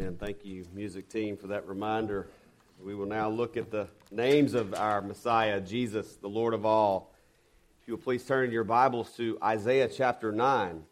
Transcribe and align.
Amen. 0.00 0.16
Thank 0.16 0.46
you, 0.46 0.64
music 0.72 1.10
team, 1.10 1.36
for 1.36 1.48
that 1.48 1.68
reminder. 1.68 2.26
We 2.82 2.94
will 2.94 3.04
now 3.04 3.28
look 3.28 3.58
at 3.58 3.70
the 3.70 3.86
names 4.10 4.54
of 4.54 4.72
our 4.72 5.02
Messiah, 5.02 5.60
Jesus, 5.60 6.16
the 6.16 6.28
Lord 6.28 6.54
of 6.54 6.64
all. 6.64 7.12
If 7.82 7.86
you 7.86 7.96
will 7.96 8.02
please 8.02 8.24
turn 8.24 8.50
your 8.50 8.64
Bibles 8.64 9.14
to 9.18 9.36
Isaiah 9.44 9.88
chapter 9.88 10.32
9. 10.32 10.46
I 10.48 10.82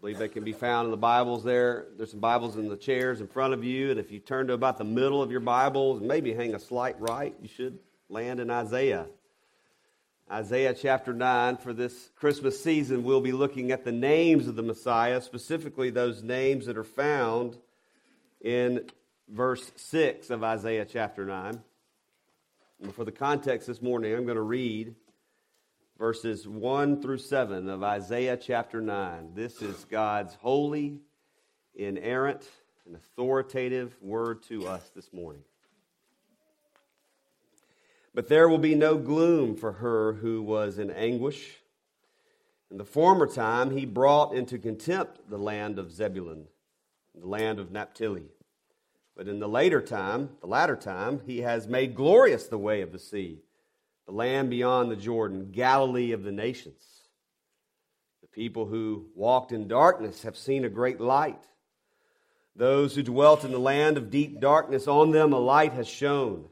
believe 0.00 0.18
they 0.18 0.26
can 0.26 0.42
be 0.42 0.52
found 0.52 0.86
in 0.86 0.90
the 0.90 0.96
Bibles 0.96 1.44
there. 1.44 1.86
There's 1.96 2.10
some 2.10 2.18
Bibles 2.18 2.56
in 2.56 2.68
the 2.68 2.76
chairs 2.76 3.20
in 3.20 3.28
front 3.28 3.54
of 3.54 3.62
you, 3.62 3.92
and 3.92 4.00
if 4.00 4.10
you 4.10 4.18
turn 4.18 4.48
to 4.48 4.54
about 4.54 4.76
the 4.76 4.82
middle 4.82 5.22
of 5.22 5.30
your 5.30 5.38
Bibles, 5.38 6.00
maybe 6.00 6.34
hang 6.34 6.56
a 6.56 6.58
slight 6.58 7.00
right, 7.00 7.32
you 7.40 7.46
should 7.46 7.78
land 8.08 8.40
in 8.40 8.50
Isaiah. 8.50 9.06
Isaiah 10.30 10.74
chapter 10.74 11.14
9. 11.14 11.56
For 11.56 11.72
this 11.72 12.10
Christmas 12.16 12.62
season, 12.62 13.02
we'll 13.02 13.20
be 13.20 13.32
looking 13.32 13.72
at 13.72 13.84
the 13.84 13.92
names 13.92 14.46
of 14.46 14.56
the 14.56 14.62
Messiah, 14.62 15.22
specifically 15.22 15.88
those 15.88 16.22
names 16.22 16.66
that 16.66 16.76
are 16.76 16.84
found 16.84 17.56
in 18.40 18.90
verse 19.28 19.72
6 19.76 20.28
of 20.30 20.44
Isaiah 20.44 20.84
chapter 20.84 21.24
9. 21.24 21.62
And 22.82 22.94
for 22.94 23.04
the 23.04 23.12
context 23.12 23.66
this 23.66 23.80
morning, 23.80 24.14
I'm 24.14 24.24
going 24.24 24.36
to 24.36 24.42
read 24.42 24.94
verses 25.98 26.46
1 26.46 27.00
through 27.00 27.18
7 27.18 27.68
of 27.68 27.82
Isaiah 27.82 28.36
chapter 28.36 28.82
9. 28.82 29.32
This 29.34 29.62
is 29.62 29.86
God's 29.90 30.34
holy, 30.34 30.98
inerrant, 31.74 32.46
and 32.86 32.94
authoritative 32.94 33.96
word 34.02 34.42
to 34.44 34.68
us 34.68 34.90
this 34.94 35.10
morning. 35.12 35.42
But 38.18 38.26
there 38.26 38.48
will 38.48 38.58
be 38.58 38.74
no 38.74 38.98
gloom 38.98 39.54
for 39.54 39.70
her 39.74 40.14
who 40.14 40.42
was 40.42 40.80
in 40.80 40.90
anguish. 40.90 41.54
In 42.68 42.76
the 42.76 42.84
former 42.84 43.28
time, 43.28 43.70
he 43.70 43.86
brought 43.86 44.34
into 44.34 44.58
contempt 44.58 45.30
the 45.30 45.38
land 45.38 45.78
of 45.78 45.92
Zebulun, 45.92 46.48
the 47.14 47.28
land 47.28 47.60
of 47.60 47.70
Naphtali. 47.70 48.24
But 49.16 49.28
in 49.28 49.38
the 49.38 49.48
later 49.48 49.80
time, 49.80 50.30
the 50.40 50.48
latter 50.48 50.74
time, 50.74 51.20
he 51.26 51.42
has 51.42 51.68
made 51.68 51.94
glorious 51.94 52.48
the 52.48 52.58
way 52.58 52.80
of 52.80 52.90
the 52.90 52.98
sea, 52.98 53.38
the 54.06 54.12
land 54.12 54.50
beyond 54.50 54.90
the 54.90 54.96
Jordan, 54.96 55.52
Galilee 55.52 56.10
of 56.10 56.24
the 56.24 56.32
nations. 56.32 56.82
The 58.22 58.26
people 58.26 58.66
who 58.66 59.06
walked 59.14 59.52
in 59.52 59.68
darkness 59.68 60.24
have 60.24 60.36
seen 60.36 60.64
a 60.64 60.68
great 60.68 61.00
light. 61.00 61.44
Those 62.56 62.96
who 62.96 63.04
dwelt 63.04 63.44
in 63.44 63.52
the 63.52 63.60
land 63.60 63.96
of 63.96 64.10
deep 64.10 64.40
darkness, 64.40 64.88
on 64.88 65.12
them 65.12 65.32
a 65.32 65.38
light 65.38 65.74
has 65.74 65.86
shone. 65.86 66.48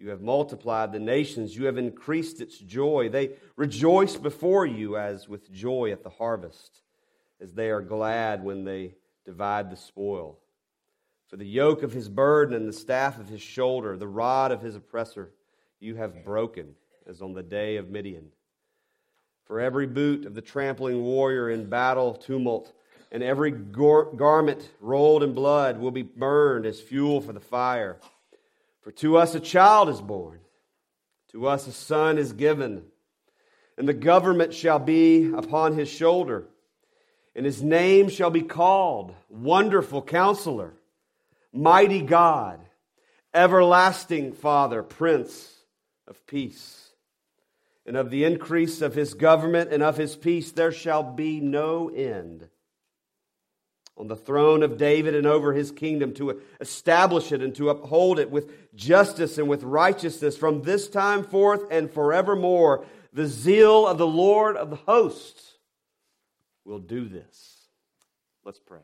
You 0.00 0.08
have 0.08 0.22
multiplied 0.22 0.92
the 0.92 0.98
nations. 0.98 1.54
You 1.54 1.66
have 1.66 1.76
increased 1.76 2.40
its 2.40 2.56
joy. 2.56 3.10
They 3.10 3.32
rejoice 3.54 4.16
before 4.16 4.64
you 4.64 4.96
as 4.96 5.28
with 5.28 5.52
joy 5.52 5.92
at 5.92 6.02
the 6.02 6.08
harvest, 6.08 6.80
as 7.38 7.52
they 7.52 7.68
are 7.68 7.82
glad 7.82 8.42
when 8.42 8.64
they 8.64 8.94
divide 9.26 9.70
the 9.70 9.76
spoil. 9.76 10.38
For 11.28 11.36
the 11.36 11.44
yoke 11.44 11.82
of 11.82 11.92
his 11.92 12.08
burden 12.08 12.56
and 12.56 12.66
the 12.66 12.72
staff 12.72 13.20
of 13.20 13.28
his 13.28 13.42
shoulder, 13.42 13.98
the 13.98 14.08
rod 14.08 14.52
of 14.52 14.62
his 14.62 14.74
oppressor, 14.74 15.34
you 15.80 15.96
have 15.96 16.24
broken, 16.24 16.74
as 17.06 17.20
on 17.20 17.34
the 17.34 17.42
day 17.42 17.76
of 17.76 17.90
Midian. 17.90 18.30
For 19.44 19.60
every 19.60 19.86
boot 19.86 20.24
of 20.24 20.34
the 20.34 20.40
trampling 20.40 21.02
warrior 21.02 21.50
in 21.50 21.68
battle 21.68 22.14
tumult, 22.14 22.72
and 23.12 23.22
every 23.22 23.50
garment 23.50 24.70
rolled 24.80 25.22
in 25.22 25.34
blood 25.34 25.78
will 25.78 25.90
be 25.90 26.02
burned 26.02 26.64
as 26.64 26.80
fuel 26.80 27.20
for 27.20 27.34
the 27.34 27.40
fire. 27.40 27.98
For 28.90 28.96
to 28.96 29.18
us 29.18 29.36
a 29.36 29.40
child 29.40 29.88
is 29.88 30.00
born, 30.00 30.40
to 31.30 31.46
us 31.46 31.68
a 31.68 31.72
son 31.72 32.18
is 32.18 32.32
given, 32.32 32.82
and 33.78 33.88
the 33.88 33.94
government 33.94 34.52
shall 34.52 34.80
be 34.80 35.32
upon 35.32 35.78
his 35.78 35.88
shoulder, 35.88 36.48
and 37.36 37.46
his 37.46 37.62
name 37.62 38.08
shall 38.08 38.30
be 38.30 38.42
called 38.42 39.14
Wonderful 39.28 40.02
Counselor, 40.02 40.72
Mighty 41.52 42.02
God, 42.02 42.58
Everlasting 43.32 44.32
Father, 44.32 44.82
Prince 44.82 45.48
of 46.08 46.26
Peace. 46.26 46.90
And 47.86 47.96
of 47.96 48.10
the 48.10 48.24
increase 48.24 48.82
of 48.82 48.96
his 48.96 49.14
government 49.14 49.72
and 49.72 49.84
of 49.84 49.98
his 49.98 50.16
peace 50.16 50.50
there 50.50 50.72
shall 50.72 51.04
be 51.04 51.38
no 51.38 51.90
end 51.90 52.48
on 54.00 54.08
the 54.08 54.16
throne 54.16 54.62
of 54.62 54.78
David 54.78 55.14
and 55.14 55.26
over 55.26 55.52
his 55.52 55.70
kingdom 55.70 56.14
to 56.14 56.40
establish 56.58 57.32
it 57.32 57.42
and 57.42 57.54
to 57.56 57.68
uphold 57.68 58.18
it 58.18 58.30
with 58.30 58.74
justice 58.74 59.36
and 59.36 59.46
with 59.46 59.62
righteousness 59.62 60.38
from 60.38 60.62
this 60.62 60.88
time 60.88 61.22
forth 61.22 61.64
and 61.70 61.90
forevermore. 61.90 62.86
The 63.12 63.26
zeal 63.26 63.86
of 63.86 63.98
the 63.98 64.06
Lord 64.06 64.56
of 64.56 64.70
the 64.70 64.76
hosts 64.76 65.58
will 66.64 66.78
do 66.78 67.08
this. 67.08 67.58
Let's 68.42 68.58
pray. 68.58 68.80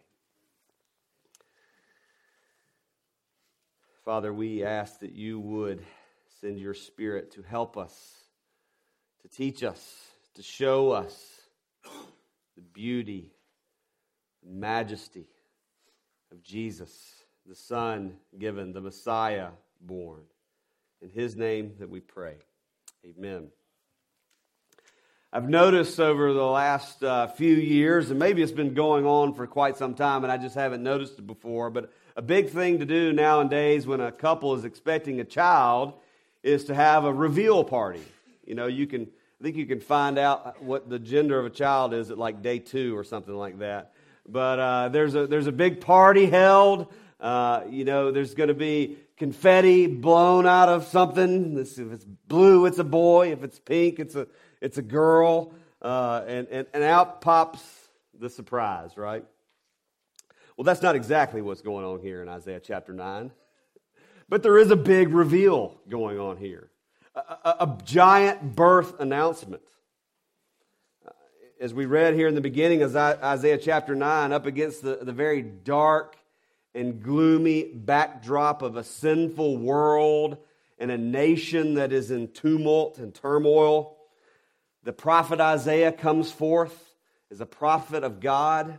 Father, 4.05 4.35
we 4.35 4.65
ask 4.65 5.01
that 5.01 5.13
you 5.13 5.41
would 5.41 5.83
send 6.43 6.59
your 6.59 6.75
Spirit 6.75 7.33
to 7.33 7.43
help 7.43 7.79
us, 7.79 7.95
to 9.23 9.29
teach 9.29 9.63
us, 9.63 9.83
to 10.35 10.43
show 10.43 10.91
us 10.91 11.19
the 12.55 12.63
beauty 12.75 13.33
majesty 14.47 15.27
of 16.33 16.43
Jesus, 16.43 17.25
the 17.47 17.55
Son 17.55 18.17
given, 18.39 18.73
the 18.73 18.81
Messiah 18.81 19.49
born. 19.81 20.23
In 21.03 21.11
his 21.11 21.37
name 21.37 21.75
that 21.79 21.91
we 21.91 22.01
pray. 22.01 22.37
Amen. 23.05 23.49
I've 25.33 25.49
noticed 25.49 26.01
over 26.01 26.33
the 26.33 26.47
last 26.47 27.05
uh, 27.05 27.27
few 27.27 27.55
years, 27.55 28.11
and 28.11 28.19
maybe 28.19 28.43
it's 28.43 28.53
been 28.53 28.75
going 28.75 29.05
on 29.05 29.35
for 29.35 29.47
quite 29.47 29.77
some 29.77 29.95
time, 29.95 30.23
and 30.23 30.33
I 30.33 30.39
just 30.39 30.55
haven't 30.55 30.83
noticed 30.83 31.19
it 31.19 31.27
before, 31.27 31.69
but 31.69 31.93
a 32.17 32.23
big 32.23 32.49
thing 32.49 32.79
to 32.79 32.87
do 32.87 33.13
nowadays 33.13 33.87
when 33.87 34.01
a 34.01 34.11
couple 34.11 34.55
is 34.55 34.65
expecting 34.65 35.21
a 35.21 35.25
child 35.25 35.93
is 36.43 36.65
to 36.65 36.75
have 36.75 37.05
a 37.05 37.13
reveal 37.13 37.65
party. 37.65 38.03
You 38.47 38.55
know, 38.55 38.67
you 38.67 38.87
can, 38.87 39.03
I 39.03 39.45
think 39.45 39.57
you 39.57 39.67
can 39.67 39.81
find 39.81 40.17
out 40.17 40.63
what 40.63 40.89
the 40.89 40.99
gender 40.99 41.39
of 41.39 41.45
a 41.45 41.51
child 41.51 41.93
is 41.93 42.11
at 42.11 42.17
like 42.17 42.41
day 42.41 42.59
two 42.59 42.97
or 42.97 43.05
something 43.05 43.35
like 43.35 43.59
that. 43.59 43.93
But 44.29 44.59
uh, 44.59 44.89
there's, 44.89 45.15
a, 45.15 45.27
there's 45.27 45.47
a 45.47 45.53
big 45.53 45.81
party 45.81 46.27
held. 46.27 46.93
Uh, 47.21 47.63
you 47.71 47.85
know, 47.85 48.11
there's 48.11 48.35
going 48.35 48.49
to 48.49 48.55
be 48.55 48.99
confetti 49.17 49.87
blown 49.87 50.47
out 50.47 50.69
of 50.69 50.85
something. 50.87 51.59
If 51.59 51.79
it's 51.79 52.05
blue, 52.05 52.67
it's 52.67 52.79
a 52.79 52.85
boy. 52.85 53.33
If 53.33 53.43
it's 53.43 53.59
pink, 53.59 53.99
it's 53.99 54.15
a, 54.15 54.27
it's 54.61 54.79
a 54.79 54.83
girl. 54.83 55.55
Uh, 55.81 56.25
and, 56.27 56.49
and, 56.49 56.67
and 56.75 56.83
out 56.83 57.21
pops 57.21 57.63
the 58.19 58.29
surprise, 58.29 58.97
right? 58.97 59.25
Well, 60.57 60.65
that's 60.65 60.83
not 60.83 60.97
exactly 60.97 61.43
what's 61.43 61.63
going 61.63 61.85
on 61.85 62.01
here 62.01 62.23
in 62.23 62.29
Isaiah 62.29 62.61
chapter 62.61 62.93
9. 62.93 63.31
But 64.29 64.43
there 64.43 64.59
is 64.59 64.71
a 64.71 64.77
big 64.77 65.11
reveal 65.11 65.79
going 65.89 66.19
on 66.19 66.37
here 66.37 66.71
a, 67.17 67.21
a, 67.21 67.57
a 67.61 67.79
giant 67.85 68.55
birth 68.55 69.01
announcement 69.01 69.63
as 71.59 71.73
we 71.73 71.87
read 71.87 72.15
here 72.15 72.29
in 72.29 72.35
the 72.35 72.41
beginning 72.41 72.83
of 72.83 72.95
Isaiah 72.95 73.57
chapter 73.57 73.95
9, 73.95 74.33
up 74.33 74.47
against 74.47 74.83
the, 74.83 74.99
the 75.01 75.13
very 75.13 75.41
dark 75.41 76.17
and 76.75 77.03
gloomy 77.03 77.65
backdrop 77.65 78.61
of 78.61 78.77
a 78.77 78.85
sinful 78.85 79.57
world 79.57 80.37
and 80.79 80.91
a 80.91 80.99
nation 80.99 81.75
that 81.75 81.93
is 81.93 82.11
in 82.11 82.29
tumult 82.29 82.99
and 82.99 83.15
turmoil, 83.15 83.97
the 84.83 84.93
prophet 84.93 85.41
Isaiah 85.41 85.93
comes 85.93 86.31
forth 86.31 86.95
as 87.31 87.41
a 87.41 87.47
prophet 87.47 88.05
of 88.05 88.21
God, 88.21 88.79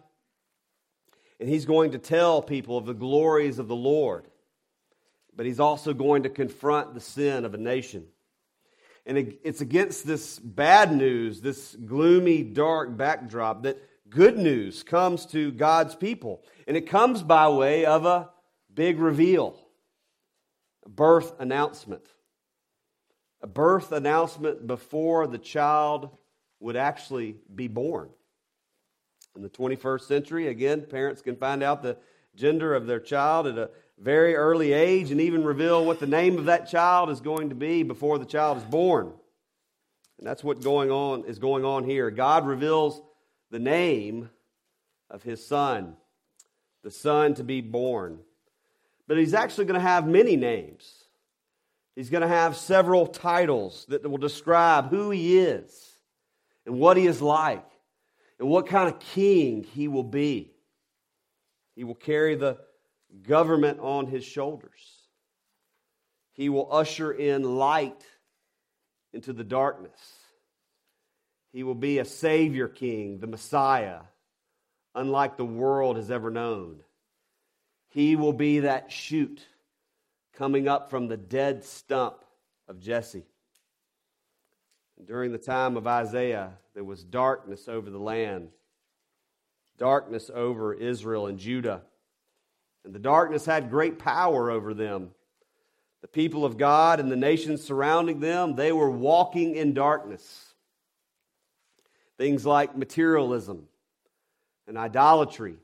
and 1.40 1.50
he's 1.50 1.66
going 1.66 1.92
to 1.92 1.98
tell 1.98 2.44
people 2.44 2.78
of 2.78 2.86
the 2.86 2.94
glories 2.94 3.58
of 3.58 3.68
the 3.68 3.76
Lord, 3.76 4.26
but 5.36 5.48
he's 5.48 5.60
also 5.60 5.96
going 5.96 6.24
to 6.24 6.30
confront 6.30 6.94
the 6.94 7.02
sin 7.02 7.44
of 7.44 7.56
a 7.56 7.58
nation. 7.58 8.06
And 9.08 9.38
it's 9.42 9.62
against 9.62 10.06
this 10.06 10.38
bad 10.38 10.94
news, 10.94 11.40
this 11.40 11.76
gloomy, 11.76 12.44
dark 12.44 12.98
backdrop, 12.98 13.64
that 13.64 13.82
good 14.10 14.38
news 14.38 14.84
comes 14.84 15.26
to 15.28 15.54
God's 15.54 15.96
people. 15.96 16.44
And 16.68 16.76
it 16.76 16.90
comes 16.90 17.24
by 17.24 17.48
way 17.48 17.86
of 17.86 18.06
a 18.06 18.30
big 18.74 19.00
reveal, 19.00 19.58
a 20.86 20.90
birth 20.90 21.34
announcement. 21.40 22.04
A 23.42 23.48
birth 23.48 23.94
announcement 23.94 24.68
before 24.68 25.26
the 25.26 25.38
child 25.38 26.10
would 26.60 26.76
actually 26.76 27.38
be 27.56 27.70
born. 27.70 28.10
In 29.38 29.42
the 29.42 29.50
21st 29.50 30.02
century, 30.02 30.48
again, 30.50 30.82
parents 30.82 31.22
can 31.22 31.38
find 31.38 31.64
out 31.64 31.82
the 31.82 31.98
gender 32.36 32.76
of 32.76 32.88
their 32.88 33.00
child 33.00 33.48
at 33.48 33.58
a 33.58 33.70
very 34.00 34.36
early 34.36 34.74
age 34.74 35.12
and 35.12 35.20
even 35.20 35.44
reveal 35.44 35.84
what 35.86 36.00
the 36.00 36.08
name 36.08 36.38
of 36.38 36.46
that 36.46 36.70
child 36.70 37.10
is 37.10 37.20
going 37.20 37.50
to 37.50 37.56
be 37.56 37.84
before 37.84 38.20
the 38.20 38.26
child 38.26 38.58
is 38.58 38.64
born. 38.64 39.12
And 40.18 40.28
that's 40.28 40.44
what 40.44 40.62
going 40.62 40.92
on 40.92 41.26
is 41.26 41.40
going 41.40 41.66
on 41.66 41.84
here. 41.84 42.10
God 42.12 42.46
reveals 42.46 43.02
the 43.52 43.60
name 43.60 44.30
of 45.10 45.24
his 45.24 45.46
son, 45.46 45.96
the 46.84 46.92
son 46.92 47.34
to 47.36 47.44
be 47.44 47.62
born. 47.62 48.20
But 49.08 49.18
he's 49.18 49.34
actually 49.34 49.66
going 49.66 49.80
to 49.80 49.88
have 49.88 50.08
many 50.08 50.36
names. 50.36 51.04
He's 51.96 52.10
going 52.10 52.22
to 52.22 52.28
have 52.28 52.56
several 52.56 53.08
titles 53.08 53.86
that 53.90 54.08
will 54.08 54.18
describe 54.18 54.90
who 54.90 55.10
he 55.10 55.40
is 55.40 55.92
and 56.66 56.78
what 56.78 56.98
he 56.98 57.08
is 57.08 57.22
like 57.22 57.66
and 58.40 58.48
what 58.48 58.68
kind 58.68 58.94
of 58.94 59.00
king 59.00 59.64
he 59.64 59.88
will 59.88 60.04
be. 60.04 60.52
He 61.76 61.84
will 61.84 61.96
carry 61.96 62.36
the 62.36 62.58
government 63.24 63.80
on 63.80 64.08
his 64.08 64.24
shoulders. 64.24 65.02
He 66.34 66.50
will 66.50 66.72
usher 66.72 67.12
in 67.12 67.44
light 67.44 68.06
into 69.14 69.34
the 69.34 69.44
darkness. 69.44 70.00
He 71.52 71.64
will 71.64 71.76
be 71.76 72.00
a 72.00 72.06
Savior 72.06 72.68
King, 72.68 73.20
the 73.20 73.28
Messiah, 73.28 74.02
unlike 74.94 75.38
the 75.38 75.46
world 75.46 75.96
has 75.96 76.12
ever 76.12 76.30
known. 76.30 76.82
He 77.90 78.16
will 78.16 78.34
be 78.34 78.60
that 78.60 78.92
shoot 78.92 79.46
coming 80.36 80.68
up 80.68 80.90
from 80.90 81.08
the 81.08 81.18
dead 81.18 81.64
stump 81.64 82.24
of 82.68 82.80
Jesse. 82.80 83.26
During 85.04 85.32
the 85.32 85.38
time 85.38 85.78
of 85.78 85.88
Isaiah, 85.88 86.52
there 86.74 86.84
was 86.84 87.04
darkness 87.04 87.68
over 87.68 87.90
the 87.90 87.98
land, 87.98 88.50
darkness 89.78 90.30
over 90.34 90.74
Israel 90.74 91.28
and 91.28 91.40
Judah. 91.40 91.82
And 92.88 92.96
the 92.96 93.00
darkness 93.00 93.46
had 93.46 93.70
great 93.70 94.00
power 94.00 94.50
over 94.50 94.74
them. 94.74 95.10
The 96.02 96.08
people 96.08 96.46
of 96.46 96.58
God 96.58 97.02
and 97.02 97.12
the 97.12 97.18
nations 97.18 97.62
surrounding 97.62 98.22
them, 98.22 98.56
they 98.56 98.72
were 98.72 98.90
walking 98.90 99.58
in 99.58 99.74
darkness. 99.74 100.54
Things 102.18 102.46
like 102.46 102.78
materialism 102.78 103.68
and 104.70 104.78
idolatry, 104.78 105.58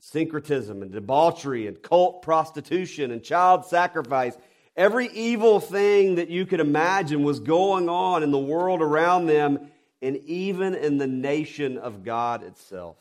syncretism 0.00 0.82
and 0.82 0.90
debauchery 0.90 1.68
and 1.68 1.80
cult 1.80 2.22
prostitution 2.22 3.12
and 3.12 3.22
child 3.22 3.64
sacrifice. 3.64 4.36
Every 4.76 5.06
evil 5.12 5.60
thing 5.60 6.16
that 6.16 6.28
you 6.28 6.44
could 6.44 6.58
imagine 6.58 7.22
was 7.22 7.38
going 7.38 7.88
on 7.88 8.24
in 8.24 8.32
the 8.32 8.36
world 8.36 8.82
around 8.82 9.26
them 9.26 9.70
and 10.02 10.16
even 10.26 10.74
in 10.74 10.98
the 10.98 11.06
nation 11.06 11.78
of 11.78 12.02
God 12.02 12.42
itself. 12.42 12.96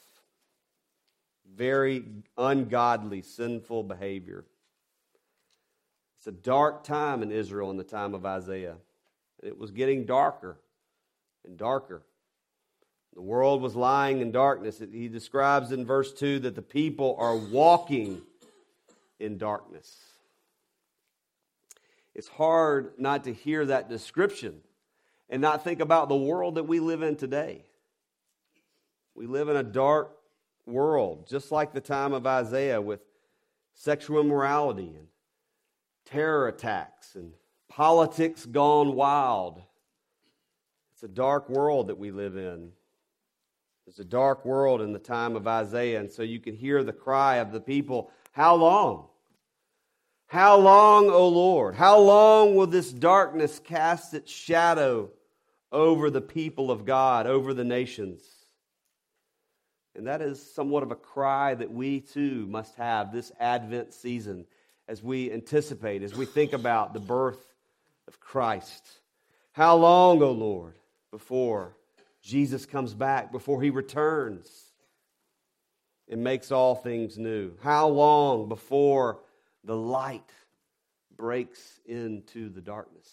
Very 1.56 2.06
ungodly, 2.38 3.22
sinful 3.22 3.84
behavior. 3.84 4.46
It's 6.18 6.28
a 6.28 6.32
dark 6.32 6.84
time 6.84 7.24
in 7.24 7.32
Israel 7.32 7.72
in 7.72 7.78
the 7.78 7.84
time 7.84 8.14
of 8.14 8.26
Isaiah. 8.26 8.76
It 9.42 9.58
was 9.58 9.72
getting 9.72 10.06
darker 10.06 10.58
and 11.46 11.58
darker. 11.58 12.04
The 13.14 13.22
world 13.22 13.62
was 13.62 13.76
lying 13.76 14.22
in 14.22 14.32
darkness. 14.32 14.82
He 14.92 15.08
describes 15.08 15.72
in 15.72 15.86
verse 15.86 16.14
2 16.14 16.40
that 16.40 16.56
the 16.56 16.62
people 16.62 17.16
are 17.20 17.36
walking 17.36 18.22
in 19.20 19.38
darkness. 19.38 19.98
It's 22.14 22.28
hard 22.28 22.94
not 22.98 23.24
to 23.26 23.34
hear 23.34 23.66
that 23.66 23.90
description 23.90 24.62
and 25.30 25.42
not 25.42 25.64
think 25.64 25.80
about 25.80 26.08
the 26.08 26.16
world 26.16 26.56
that 26.56 26.64
we 26.64 26.80
live 26.80 27.02
in 27.02 27.16
today. 27.16 27.64
We 29.16 29.26
live 29.28 29.50
in 29.50 29.56
a 29.56 29.64
dark 29.64 30.21
world, 30.66 31.28
just 31.28 31.52
like 31.52 31.74
the 31.74 31.82
time 31.82 32.14
of 32.14 32.26
Isaiah, 32.26 32.82
with 32.82 33.02
sexual 33.74 34.22
immorality 34.22 34.94
and 34.98 35.08
terror 36.06 36.48
attacks 36.48 37.16
and 37.16 37.32
politics 37.70 38.46
gone 38.46 38.96
wild. 38.96 39.62
It's 40.94 41.04
a 41.04 41.08
dark 41.08 41.50
world 41.50 41.88
that 41.88 41.98
we 41.98 42.12
live 42.12 42.36
in. 42.36 42.72
It's 43.88 44.00
a 44.00 44.06
dark 44.06 44.46
world 44.46 44.82
in 44.82 44.94
the 44.94 45.00
time 45.00 45.36
of 45.36 45.48
Isaiah, 45.48 46.00
and 46.00 46.12
so 46.12 46.24
you 46.24 46.40
can 46.40 46.56
hear 46.56 46.84
the 46.84 46.94
cry 46.94 47.38
of 47.38 47.52
the 47.52 47.62
people 47.62 48.12
How 48.32 48.56
long? 48.56 49.08
How 50.28 50.56
long, 50.58 51.10
O 51.10 51.28
Lord? 51.28 51.76
How 51.76 52.00
long 52.00 52.56
will 52.56 52.68
this 52.68 52.94
darkness 52.94 53.60
cast 53.60 54.14
its 54.14 54.32
shadow 54.32 55.12
over 55.74 56.10
the 56.10 56.22
people 56.22 56.72
of 56.72 56.86
God, 56.86 57.28
over 57.28 57.54
the 57.54 57.66
nations? 57.66 58.24
And 59.96 60.08
that 60.08 60.22
is 60.22 60.42
somewhat 60.54 60.84
of 60.84 60.92
a 60.92 60.96
cry 60.96 61.54
that 61.54 61.72
we 61.72 62.00
too 62.00 62.46
must 62.48 62.76
have 62.76 63.12
this 63.12 63.32
Advent 63.40 63.94
season 63.94 64.46
as 64.88 65.04
we 65.04 65.32
anticipate, 65.32 66.02
as 66.02 66.16
we 66.16 66.26
think 66.26 66.54
about 66.54 66.94
the 66.94 67.00
birth 67.00 67.54
of 68.08 68.20
Christ. 68.20 68.84
How 69.52 69.76
long, 69.76 70.22
O 70.22 70.32
Lord, 70.32 70.76
before 71.12 71.76
Jesus 72.22 72.66
comes 72.66 72.94
back, 72.94 73.32
before 73.32 73.62
he 73.62 73.70
returns 73.70 74.50
and 76.10 76.24
makes 76.24 76.52
all 76.52 76.76
things 76.76 77.18
new? 77.18 77.52
How 77.62 77.88
long 77.88 78.48
before 78.48 79.20
the 79.64 79.76
light 79.76 80.30
breaks 81.18 81.80
into 81.86 82.50
the 82.50 82.62
darkness? 82.62 83.10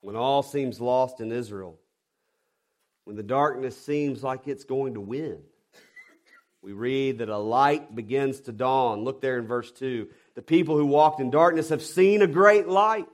When 0.00 0.16
all 0.16 0.42
seems 0.42 0.80
lost 0.80 1.20
in 1.20 1.30
Israel, 1.30 1.78
when 3.10 3.16
the 3.16 3.24
darkness 3.24 3.76
seems 3.76 4.22
like 4.22 4.46
it's 4.46 4.62
going 4.62 4.94
to 4.94 5.00
win, 5.00 5.38
we 6.62 6.72
read 6.72 7.18
that 7.18 7.28
a 7.28 7.38
light 7.38 7.92
begins 7.92 8.38
to 8.42 8.52
dawn. 8.52 9.02
Look 9.02 9.20
there 9.20 9.36
in 9.36 9.48
verse 9.48 9.72
2. 9.72 10.06
The 10.36 10.42
people 10.42 10.76
who 10.76 10.86
walked 10.86 11.18
in 11.18 11.28
darkness 11.28 11.70
have 11.70 11.82
seen 11.82 12.22
a 12.22 12.28
great 12.28 12.68
light. 12.68 13.08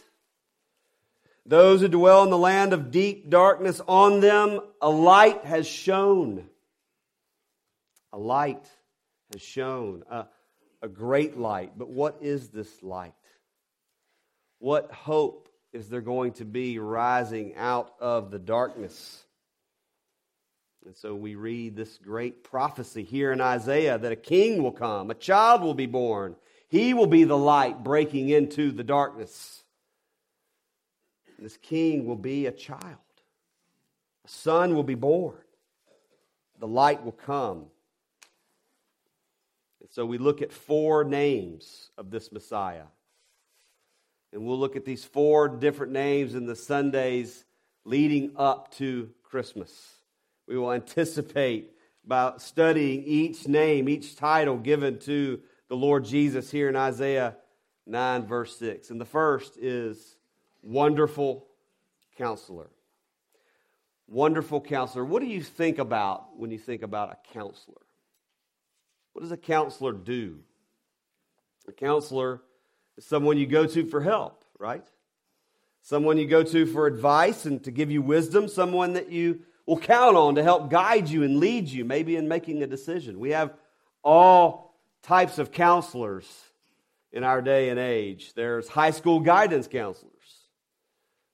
Those 1.47 1.81
who 1.81 1.89
dwell 1.89 2.25
in 2.25 2.29
the 2.29 2.37
land 2.37 2.75
of 2.75 2.91
deep 2.91 3.31
darkness, 3.31 3.81
on 3.89 4.21
them 4.21 4.61
a 4.83 4.91
light 4.91 5.47
has 5.47 5.67
shone. 5.67 6.47
A 8.13 8.19
light 8.19 8.69
has 9.33 9.41
shone, 9.41 10.03
a, 10.11 10.27
a 10.83 10.89
great 10.89 11.39
light. 11.39 11.73
But 11.75 11.89
what 11.89 12.19
is 12.21 12.49
this 12.49 12.83
light? 12.83 13.15
What 14.59 14.93
hope 14.93 15.49
is 15.73 15.89
there 15.89 16.03
going 16.03 16.33
to 16.33 16.45
be 16.45 16.79
rising 16.79 17.57
out 17.57 17.95
of 17.99 18.31
the 18.31 18.39
darkness? 18.39 19.23
And 20.87 20.97
so 20.97 21.17
we 21.17 21.35
read 21.35 21.75
this 21.75 21.99
great 21.99 22.45
prophecy 22.45 23.03
here 23.03 23.33
in 23.33 23.41
Isaiah 23.41 23.99
that 23.99 24.13
a 24.13 24.17
king 24.17 24.63
will 24.63 24.71
come, 24.71 25.11
a 25.11 25.15
child 25.15 25.63
will 25.63 25.75
be 25.75 25.87
born. 25.87 26.37
He 26.69 26.95
will 26.95 27.09
be 27.09 27.25
the 27.25 27.37
light 27.37 27.83
breaking 27.83 28.29
into 28.29 28.71
the 28.71 28.85
darkness. 28.85 29.65
This 31.41 31.57
king 31.57 32.07
will 32.07 32.17
be 32.17 32.47
a 32.47 32.53
child. 32.53 32.83
A 34.25 34.29
son 34.29 34.77
will 34.77 34.85
be 34.85 34.95
born. 34.95 35.35
The 36.61 36.69
light 36.69 37.05
will 37.05 37.11
come. 37.11 37.67
And 39.81 39.91
so 39.91 40.07
we 40.07 40.19
look 40.19 40.41
at 40.41 40.53
four 40.53 41.03
names 41.03 41.91
of 41.99 42.13
this 42.13 42.31
Messiah. 42.31 42.87
And 44.33 44.47
we'll 44.47 44.59
look 44.59 44.77
at 44.77 44.85
these 44.85 45.05
four 45.05 45.49
different 45.49 45.93
names 45.93 46.37
in 46.37 46.47
the 46.47 46.57
Sundays 46.57 47.45
leading 47.85 48.33
up 48.37 48.73
to 48.77 49.11
Christmas. 49.25 49.96
We 50.47 50.59
will 50.59 50.73
anticipate 50.73 51.73
by 52.05 52.35
studying 52.39 53.03
each 53.05 53.49
name, 53.49 53.89
each 53.89 54.17
title 54.17 54.57
given 54.57 54.99
to 55.01 55.41
the 55.69 55.77
Lord 55.77 56.05
Jesus 56.05 56.51
here 56.51 56.69
in 56.69 56.77
Isaiah 56.77 57.37
9, 57.87 58.27
verse 58.27 58.57
6. 58.59 58.91
And 58.91 59.01
the 59.01 59.05
first 59.05 59.57
is 59.59 60.17
Wonderful 60.67 61.47
counselor. 62.19 62.69
Wonderful 64.09 64.61
counselor. 64.61 65.05
What 65.05 65.23
do 65.23 65.29
you 65.29 65.41
think 65.41 65.79
about 65.79 66.37
when 66.37 66.51
you 66.51 66.59
think 66.59 66.83
about 66.83 67.13
a 67.13 67.33
counselor? 67.33 67.83
What 69.13 69.23
does 69.23 69.31
a 69.31 69.37
counselor 69.37 69.93
do? 69.93 70.41
A 71.69 71.73
counselor 71.73 72.43
is 72.97 73.05
someone 73.05 73.39
you 73.39 73.47
go 73.47 73.65
to 73.65 73.87
for 73.87 74.01
help, 74.01 74.45
right? 74.59 74.85
Someone 75.83 76.19
you 76.19 76.27
go 76.27 76.43
to 76.43 76.67
for 76.67 76.89
advice 76.89 77.47
and 77.47 77.63
to 77.63 77.71
give 77.71 77.93
you 77.93 78.03
wisdom, 78.03 78.49
someone 78.49 78.95
that 78.95 79.13
you 79.13 79.43
will 79.67 79.79
count 79.79 80.17
on 80.17 80.37
to 80.37 80.43
help 80.43 80.71
guide 80.71 81.09
you 81.09 81.25
and 81.25 81.39
lead 81.39 81.69
you, 81.69 81.85
maybe 81.85 82.17
in 82.17 82.29
making 82.29 82.63
a 82.63 82.67
decision. 82.67 83.19
We 83.19 83.31
have 83.31 83.53
all 84.03 84.75
types 85.03 85.39
of 85.39 85.53
counselors 85.53 86.27
in 87.13 87.25
our 87.25 87.43
day 87.43 87.69
and 87.71 87.79
age. 87.79 88.33
There's 88.35 88.69
high 88.69 88.91
school 88.91 89.21
guidance 89.21 89.69
counselors. 89.69 90.13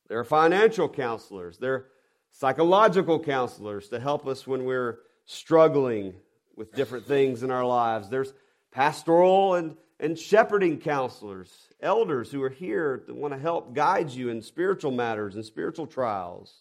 There 0.09 0.19
are 0.19 0.25
financial 0.25 0.89
counselors. 0.89 1.59
There 1.59 1.75
are 1.75 1.87
psychological 2.31 3.21
counselors 3.21 3.89
to 3.89 4.01
help 4.01 4.27
us 4.27 4.47
when 4.47 4.65
we're 4.65 5.01
struggling 5.25 6.15
with 6.57 6.75
different 6.75 7.07
things 7.07 7.43
in 7.43 7.51
our 7.51 7.65
lives. 7.65 8.09
There's 8.09 8.33
pastoral 8.71 9.55
and, 9.55 9.77
and 10.01 10.19
shepherding 10.19 10.81
counselors, 10.81 11.51
elders 11.81 12.31
who 12.31 12.43
are 12.43 12.51
here 12.51 13.03
to 13.07 13.15
want 13.15 13.35
to 13.35 13.41
help 13.41 13.75
guide 13.75 14.11
you 14.11 14.29
in 14.29 14.43
spiritual 14.43 14.91
matters 14.91 15.35
and 15.35 15.45
spiritual 15.45 15.87
trials. 15.87 16.53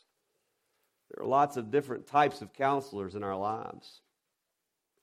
There 1.13 1.24
are 1.24 1.27
lots 1.27 1.58
of 1.58 1.72
different 1.72 2.08
types 2.08 2.41
of 2.41 2.53
counselors 2.53 3.15
in 3.15 3.24
our 3.24 3.36
lives. 3.36 4.01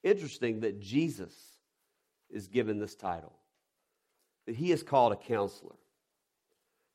Interesting 0.02 0.60
that 0.60 0.80
Jesus 0.80 1.34
is 2.30 2.48
given 2.48 2.78
this 2.78 2.94
title, 2.94 3.34
that 4.46 4.56
he 4.56 4.72
is 4.72 4.82
called 4.82 5.12
a 5.12 5.16
counselor 5.16 5.74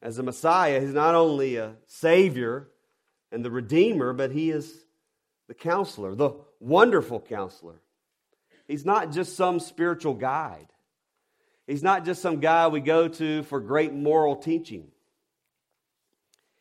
as 0.04 0.18
a 0.18 0.24
Messiah, 0.24 0.82
he's 0.82 0.94
not 0.94 1.16
only 1.16 1.56
a 1.56 1.76
Savior 1.88 2.68
and 3.32 3.44
the 3.44 3.50
Redeemer, 3.50 4.12
but 4.12 4.32
he 4.32 4.52
is 4.52 4.86
the 5.48 5.54
counselor, 5.54 6.14
the 6.14 6.32
wonderful 6.60 7.22
counselor. 7.22 7.82
He's 8.68 8.86
not 8.86 9.14
just 9.14 9.38
some 9.38 9.62
spiritual 9.62 10.14
guide. 10.14 10.68
He's 11.66 11.84
not 11.84 12.04
just 12.04 12.22
some 12.22 12.42
guy 12.42 12.68
we 12.68 12.82
go 12.82 13.08
to 13.08 13.44
for 13.44 13.62
great 13.62 13.94
moral 13.94 14.36
teaching. 14.36 14.90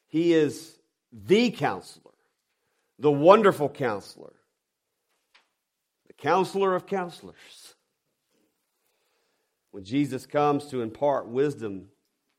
He 0.06 0.32
is 0.32 0.78
the 1.12 1.50
counselor, 1.50 2.12
the 3.02 3.11
wonderful 3.11 3.68
counselor, 3.68 4.32
the 6.06 6.12
counselor 6.12 6.76
of 6.76 6.87
counselors. 6.87 7.75
When 9.73 9.82
Jesus 9.82 10.25
comes 10.25 10.66
to 10.68 10.82
impart 10.82 11.26
wisdom 11.26 11.88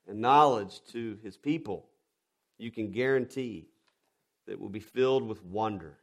and 0.08 0.20
knowledge 0.20 0.80
to 0.92 1.18
his 1.22 1.36
people, 1.36 1.84
you 2.56 2.70
can 2.70 2.92
guarantee 2.92 3.66
that 4.46 4.52
it 4.52 4.60
will 4.60 4.70
be 4.70 4.80
filled 4.80 5.28
with 5.28 5.44
wonder. 5.44 5.98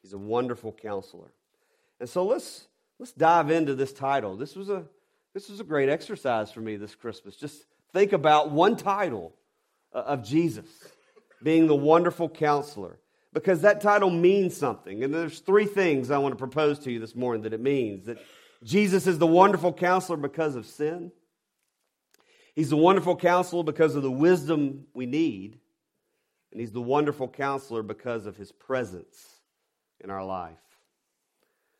He's 0.00 0.12
a 0.12 0.18
wonderful 0.18 0.70
counselor. 0.70 1.32
And 1.98 2.08
so 2.08 2.24
let's 2.24 2.68
let's 3.00 3.12
dive 3.12 3.50
into 3.50 3.74
this 3.74 3.92
title. 3.92 4.36
This 4.36 4.54
was 4.54 4.70
a 4.70 4.84
this 5.34 5.48
was 5.48 5.58
a 5.58 5.64
great 5.64 5.88
exercise 5.88 6.52
for 6.52 6.60
me 6.60 6.76
this 6.76 6.94
Christmas. 6.94 7.34
Just 7.34 7.64
think 7.92 8.12
about 8.12 8.52
one 8.52 8.76
title 8.76 9.34
uh, 9.92 10.02
of 10.02 10.22
Jesus 10.22 10.68
being 11.42 11.66
the 11.66 11.74
wonderful 11.74 12.28
counselor 12.28 13.00
because 13.32 13.62
that 13.62 13.80
title 13.80 14.10
means 14.10 14.56
something. 14.56 15.02
And 15.02 15.12
there's 15.12 15.40
three 15.40 15.66
things 15.66 16.10
I 16.10 16.18
want 16.18 16.32
to 16.32 16.38
propose 16.38 16.78
to 16.80 16.92
you 16.92 16.98
this 16.98 17.16
morning 17.16 17.42
that 17.42 17.52
it 17.52 17.60
means 17.60 18.06
that 18.06 18.18
Jesus 18.62 19.06
is 19.06 19.18
the 19.18 19.26
wonderful 19.26 19.72
counselor 19.72 20.18
because 20.18 20.54
of 20.54 20.66
sin. 20.66 21.12
He's 22.54 22.70
the 22.70 22.76
wonderful 22.76 23.16
counselor 23.16 23.62
because 23.62 23.94
of 23.94 24.02
the 24.02 24.10
wisdom 24.10 24.86
we 24.92 25.06
need. 25.06 25.58
And 26.50 26.60
he's 26.60 26.72
the 26.72 26.82
wonderful 26.82 27.28
counselor 27.28 27.82
because 27.82 28.26
of 28.26 28.36
his 28.36 28.52
presence 28.52 29.40
in 30.00 30.10
our 30.10 30.24
life. 30.24 30.58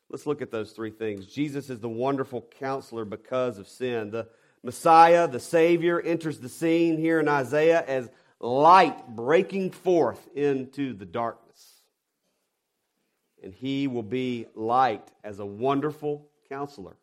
Let's 0.09 0.27
look 0.27 0.43
at 0.43 0.51
those 0.51 0.73
three 0.73 0.91
things. 0.91 1.27
Jesus 1.27 1.69
is 1.69 1.81
the 1.81 1.89
wonderful 1.89 2.47
counselor 2.59 3.05
because 3.05 3.59
of 3.59 3.69
sin. 3.69 4.11
The 4.11 4.29
Messiah, 4.63 5.29
the 5.29 5.41
Savior, 5.41 6.01
enters 6.01 6.39
the 6.39 6.49
scene 6.49 6.97
here 6.99 7.21
in 7.21 7.29
Isaiah 7.29 7.85
as 7.87 8.11
light 8.41 9.09
breaking 9.09 9.71
forth 9.71 10.27
into 10.35 10.95
the 10.95 11.07
darkness. 11.07 11.42
And 13.43 13.53
he 13.53 13.89
will 13.89 14.03
be 14.03 14.47
light 14.55 15.11
as 15.25 15.39
a 15.39 15.47
wonderful 15.47 16.29
counselor. 16.49 16.97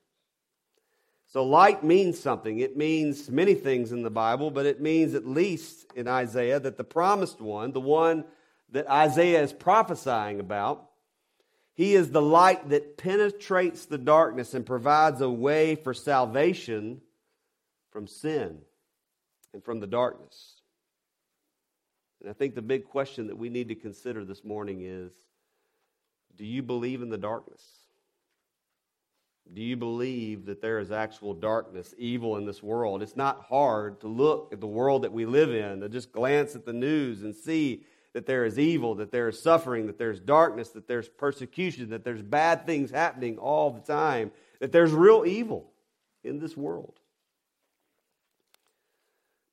So, 1.28 1.44
light 1.46 1.84
means 1.84 2.20
something. 2.20 2.60
It 2.60 2.76
means 2.76 3.30
many 3.30 3.54
things 3.54 3.92
in 3.92 4.02
the 4.02 4.10
Bible, 4.10 4.50
but 4.50 4.66
it 4.66 4.82
means, 4.82 5.14
at 5.14 5.28
least 5.28 5.86
in 5.96 6.08
Isaiah, 6.08 6.60
that 6.60 6.78
the 6.78 6.84
promised 6.84 7.40
one, 7.40 7.72
the 7.72 7.80
one 7.80 8.26
that 8.72 8.88
Isaiah 8.90 9.44
is 9.44 9.54
prophesying 9.54 10.40
about, 10.40 10.90
he 11.76 11.94
is 11.94 12.12
the 12.12 12.22
light 12.22 12.70
that 12.70 12.98
penetrates 12.98 13.86
the 13.86 13.98
darkness 13.98 14.54
and 14.54 14.66
provides 14.66 15.22
a 15.22 15.30
way 15.30 15.76
for 15.76 15.94
salvation 15.94 17.02
from 17.92 18.08
sin 18.08 18.60
and 19.54 19.64
from 19.64 19.80
the 19.80 19.88
darkness. 19.88 20.56
And 22.22 22.30
I 22.30 22.34
think 22.34 22.56
the 22.56 22.62
big 22.62 22.86
question 22.86 23.28
that 23.28 23.38
we 23.38 23.50
need 23.50 23.70
to 23.70 23.76
consider 23.76 24.26
this 24.26 24.44
morning 24.44 24.82
is 24.82 25.14
do 26.36 26.46
you 26.46 26.62
believe 26.62 27.02
in 27.02 27.10
the 27.10 27.18
darkness? 27.18 27.62
Do 29.52 29.62
you 29.62 29.76
believe 29.76 30.46
that 30.46 30.62
there 30.62 30.80
is 30.80 30.92
actual 30.92 31.34
darkness, 31.34 31.96
evil 31.98 32.38
in 32.38 32.46
this 32.46 32.62
world? 32.62 33.02
It's 33.02 33.16
not 33.16 33.46
hard 33.50 34.00
to 34.02 34.08
look 34.08 34.54
at 34.54 34.60
the 34.60 34.68
world 34.68 35.02
that 35.04 35.12
we 35.12 35.26
live 35.26 35.54
in, 35.54 35.82
to 35.82 35.90
just 35.90 36.12
glance 36.12 36.56
at 36.56 36.66
the 36.66 36.74
news 36.74 37.24
and 37.24 37.36
see 37.36 37.84
that 38.14 38.26
there 38.26 38.46
is 38.46 38.60
evil, 38.60 38.96
that 38.96 39.12
there 39.12 39.28
is 39.28 39.42
suffering, 39.42 39.88
that 39.88 39.98
there's 39.98 40.20
darkness, 40.20 40.70
that 40.70 40.88
there's 40.88 41.10
persecution, 41.10 41.90
that 41.90 42.04
there's 42.04 42.22
bad 42.22 42.66
things 42.66 42.92
happening 42.92 43.38
all 43.38 43.72
the 43.72 43.82
time, 43.82 44.32
that 44.60 44.72
there's 44.72 44.92
real 44.92 45.26
evil 45.26 45.72
in 46.24 46.40
this 46.40 46.56
world. 46.56 47.00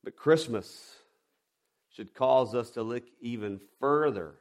But 0.03 0.15
Christmas 0.15 0.95
should 1.89 2.13
cause 2.13 2.53
us 2.53 2.71
to 2.71 2.83
look 2.83 3.03
even 3.19 3.59
further 3.79 4.35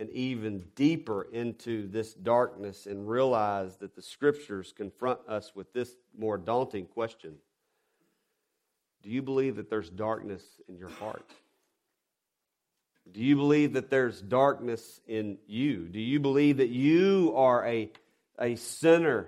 and 0.00 0.08
even 0.10 0.64
deeper 0.74 1.28
into 1.30 1.86
this 1.86 2.14
darkness 2.14 2.86
and 2.86 3.06
realize 3.06 3.76
that 3.76 3.94
the 3.94 4.00
scriptures 4.00 4.72
confront 4.74 5.20
us 5.28 5.52
with 5.54 5.70
this 5.74 5.94
more 6.18 6.38
daunting 6.38 6.86
question 6.86 7.34
Do 9.02 9.10
you 9.10 9.20
believe 9.20 9.56
that 9.56 9.68
there's 9.68 9.90
darkness 9.90 10.42
in 10.68 10.78
your 10.78 10.88
heart? 10.88 11.30
Do 13.12 13.20
you 13.20 13.36
believe 13.36 13.74
that 13.74 13.90
there's 13.90 14.22
darkness 14.22 15.00
in 15.06 15.36
you? 15.46 15.86
Do 15.86 16.00
you 16.00 16.18
believe 16.18 16.58
that 16.58 16.68
you 16.68 17.34
are 17.36 17.66
a, 17.66 17.90
a 18.38 18.56
sinner 18.56 19.26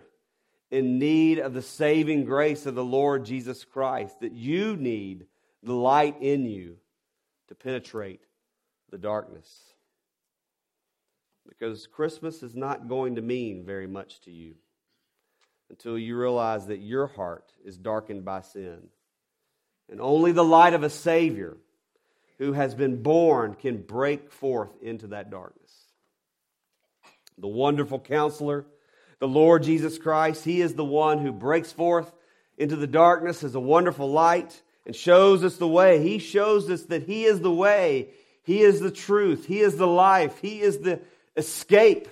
in 0.70 0.98
need 0.98 1.38
of 1.38 1.52
the 1.52 1.62
saving 1.62 2.24
grace 2.24 2.64
of 2.64 2.74
the 2.74 2.84
Lord 2.84 3.26
Jesus 3.26 3.64
Christ? 3.64 4.20
That 4.20 4.32
you 4.32 4.76
need 4.76 5.26
the 5.62 5.74
light 5.74 6.16
in 6.22 6.46
you 6.46 6.76
to 7.48 7.54
penetrate 7.54 8.22
the 8.90 8.98
darkness? 8.98 9.71
Because 11.48 11.86
Christmas 11.86 12.42
is 12.42 12.54
not 12.54 12.88
going 12.88 13.16
to 13.16 13.22
mean 13.22 13.64
very 13.64 13.86
much 13.86 14.20
to 14.22 14.30
you 14.30 14.54
until 15.70 15.98
you 15.98 16.16
realize 16.18 16.66
that 16.66 16.80
your 16.80 17.06
heart 17.06 17.52
is 17.64 17.78
darkened 17.78 18.24
by 18.24 18.42
sin. 18.42 18.88
And 19.90 20.00
only 20.00 20.32
the 20.32 20.44
light 20.44 20.74
of 20.74 20.82
a 20.82 20.90
Savior 20.90 21.56
who 22.38 22.52
has 22.52 22.74
been 22.74 23.02
born 23.02 23.54
can 23.54 23.82
break 23.82 24.32
forth 24.32 24.70
into 24.82 25.08
that 25.08 25.30
darkness. 25.30 25.72
The 27.38 27.48
wonderful 27.48 28.00
counselor, 28.00 28.66
the 29.18 29.28
Lord 29.28 29.62
Jesus 29.62 29.98
Christ, 29.98 30.44
He 30.44 30.60
is 30.60 30.74
the 30.74 30.84
one 30.84 31.18
who 31.18 31.32
breaks 31.32 31.72
forth 31.72 32.12
into 32.58 32.76
the 32.76 32.86
darkness 32.86 33.42
as 33.42 33.54
a 33.54 33.60
wonderful 33.60 34.10
light 34.10 34.60
and 34.84 34.94
shows 34.94 35.44
us 35.44 35.56
the 35.56 35.68
way. 35.68 36.02
He 36.02 36.18
shows 36.18 36.68
us 36.70 36.82
that 36.84 37.04
He 37.04 37.24
is 37.24 37.40
the 37.40 37.52
way, 37.52 38.08
He 38.42 38.60
is 38.60 38.80
the 38.80 38.90
truth, 38.90 39.46
He 39.46 39.60
is 39.60 39.76
the 39.76 39.86
life, 39.86 40.38
He 40.38 40.60
is 40.60 40.78
the 40.78 41.00
escape 41.36 42.08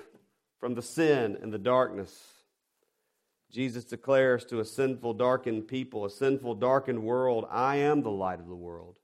from 0.59 0.75
the 0.75 0.83
sin 0.83 1.39
and 1.41 1.53
the 1.53 1.59
darkness. 1.59 2.15
Jesus 3.51 3.85
declares 3.85 4.45
to 4.47 4.61
a 4.61 4.65
sinful, 4.65 5.15
darkened 5.15 5.67
people, 5.67 6.05
a 6.05 6.11
sinful, 6.11 6.55
darkened 6.57 7.03
world, 7.03 7.47
I 7.51 7.77
am 7.77 8.03
the 8.03 8.11
light 8.11 8.39
of 8.39 8.49
the 8.49 8.55
world. 8.55 8.97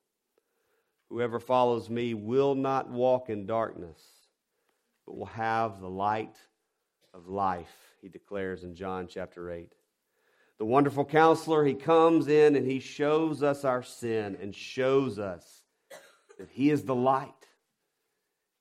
Whoever 1.08 1.40
follows 1.40 1.90
me 1.90 2.14
will 2.14 2.54
not 2.54 2.90
walk 2.90 3.28
in 3.28 3.46
darkness, 3.46 4.00
but 5.06 5.16
will 5.16 5.26
have 5.26 5.80
the 5.80 5.88
light 5.88 6.36
of 7.14 7.28
life, 7.28 7.74
he 8.02 8.08
declares 8.08 8.62
in 8.62 8.74
John 8.74 9.08
chapter 9.08 9.50
8. 9.50 9.72
The 10.58 10.64
wonderful 10.64 11.04
counselor, 11.04 11.64
he 11.64 11.74
comes 11.74 12.28
in 12.28 12.56
and 12.56 12.66
he 12.66 12.80
shows 12.80 13.42
us 13.42 13.64
our 13.64 13.82
sin 13.82 14.36
and 14.40 14.54
shows 14.54 15.18
us 15.18 15.62
that 16.38 16.48
he 16.50 16.70
is 16.70 16.84
the 16.84 16.94
light. 16.94 17.32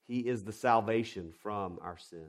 He 0.07 0.19
is 0.19 0.43
the 0.43 0.51
salvation 0.51 1.33
from 1.41 1.79
our 1.81 1.97
sin. 1.97 2.27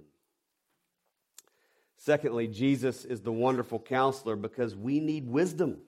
Secondly, 1.99 2.47
Jesus 2.47 3.04
is 3.04 3.23
the 3.23 3.33
wonderful 3.33 3.78
counselor 3.78 4.37
because 4.37 4.75
we 4.75 5.00
need 5.00 5.28
wisdom. 5.28 5.78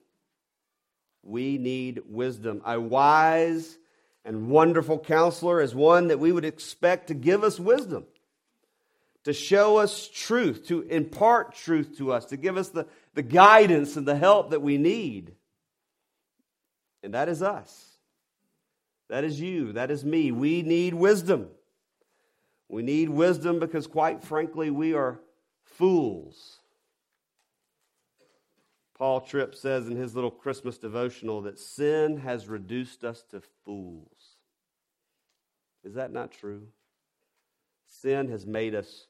We 1.23 1.59
need 1.59 2.03
wisdom. 2.09 2.63
A 2.65 2.81
wise 2.81 3.79
and 4.25 4.49
wonderful 4.49 4.99
counselor 4.99 5.61
is 5.61 5.75
one 5.75 6.09
that 6.09 6.19
we 6.19 6.33
would 6.33 6.45
expect 6.45 7.09
to 7.09 7.15
give 7.15 7.45
us 7.45 7.61
wisdom, 7.61 8.05
to 9.25 9.33
show 9.33 9.79
us 9.79 10.09
truth, 10.09 10.67
to 10.69 10.83
impart 10.83 11.55
truth 11.55 11.97
to 11.99 12.13
us, 12.13 12.27
to 12.27 12.37
give 12.37 12.57
us 12.57 12.71
the, 12.71 12.87
the 13.15 13.23
guidance 13.23 13.97
and 13.97 14.07
the 14.07 14.17
help 14.17 14.51
that 14.51 14.63
we 14.63 14.79
need. 14.79 15.35
And 17.03 17.15
that 17.15 17.29
is 17.29 17.43
us. 17.43 17.87
That 19.09 19.25
is 19.25 19.41
you. 19.41 19.73
That 19.73 19.91
is 19.91 20.05
me. 20.05 20.33
We 20.33 20.63
need 20.63 20.95
wisdom. 20.95 21.49
We 22.69 22.83
need 22.83 23.09
wisdom 23.09 23.59
because, 23.59 23.87
quite 23.87 24.23
frankly, 24.23 24.71
we 24.71 24.95
are 24.95 25.21
fools. 25.65 26.59
Paul 28.97 29.21
Tripp 29.21 29.55
says 29.55 29.87
in 29.87 29.97
his 29.97 30.15
little 30.15 30.31
Christmas 30.31 30.77
devotional 30.77 31.43
that 31.43 31.59
sin 31.59 32.19
has 32.19 32.49
reduced 32.49 33.05
us 33.05 33.23
to 33.31 33.41
fools. 33.65 34.37
Is 35.85 35.95
that 35.95 36.13
not 36.13 36.33
true? 36.33 36.67
Sin 37.87 38.29
has 38.29 38.45
made 38.45 38.75
us 38.75 39.07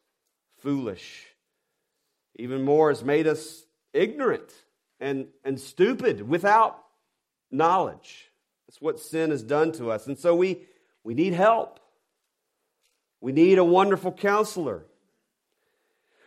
foolish. 0.59 1.27
Even 2.37 2.63
more, 2.63 2.91
has 2.91 3.03
made 3.03 3.27
us 3.27 3.65
ignorant 3.93 4.53
and, 5.01 5.27
and 5.45 5.59
stupid 5.59 6.29
without 6.29 6.85
knowledge. 7.51 8.31
That's 8.67 8.81
what 8.81 9.01
sin 9.01 9.31
has 9.31 9.43
done 9.43 9.73
to 9.73 9.91
us. 9.91 10.07
And 10.07 10.19
so 10.19 10.37
we, 10.37 10.67
we 11.03 11.15
need 11.15 11.33
help. 11.33 11.81
We 13.21 13.33
need 13.33 13.59
a 13.59 13.65
wonderful 13.65 14.13
counselor. 14.13 14.85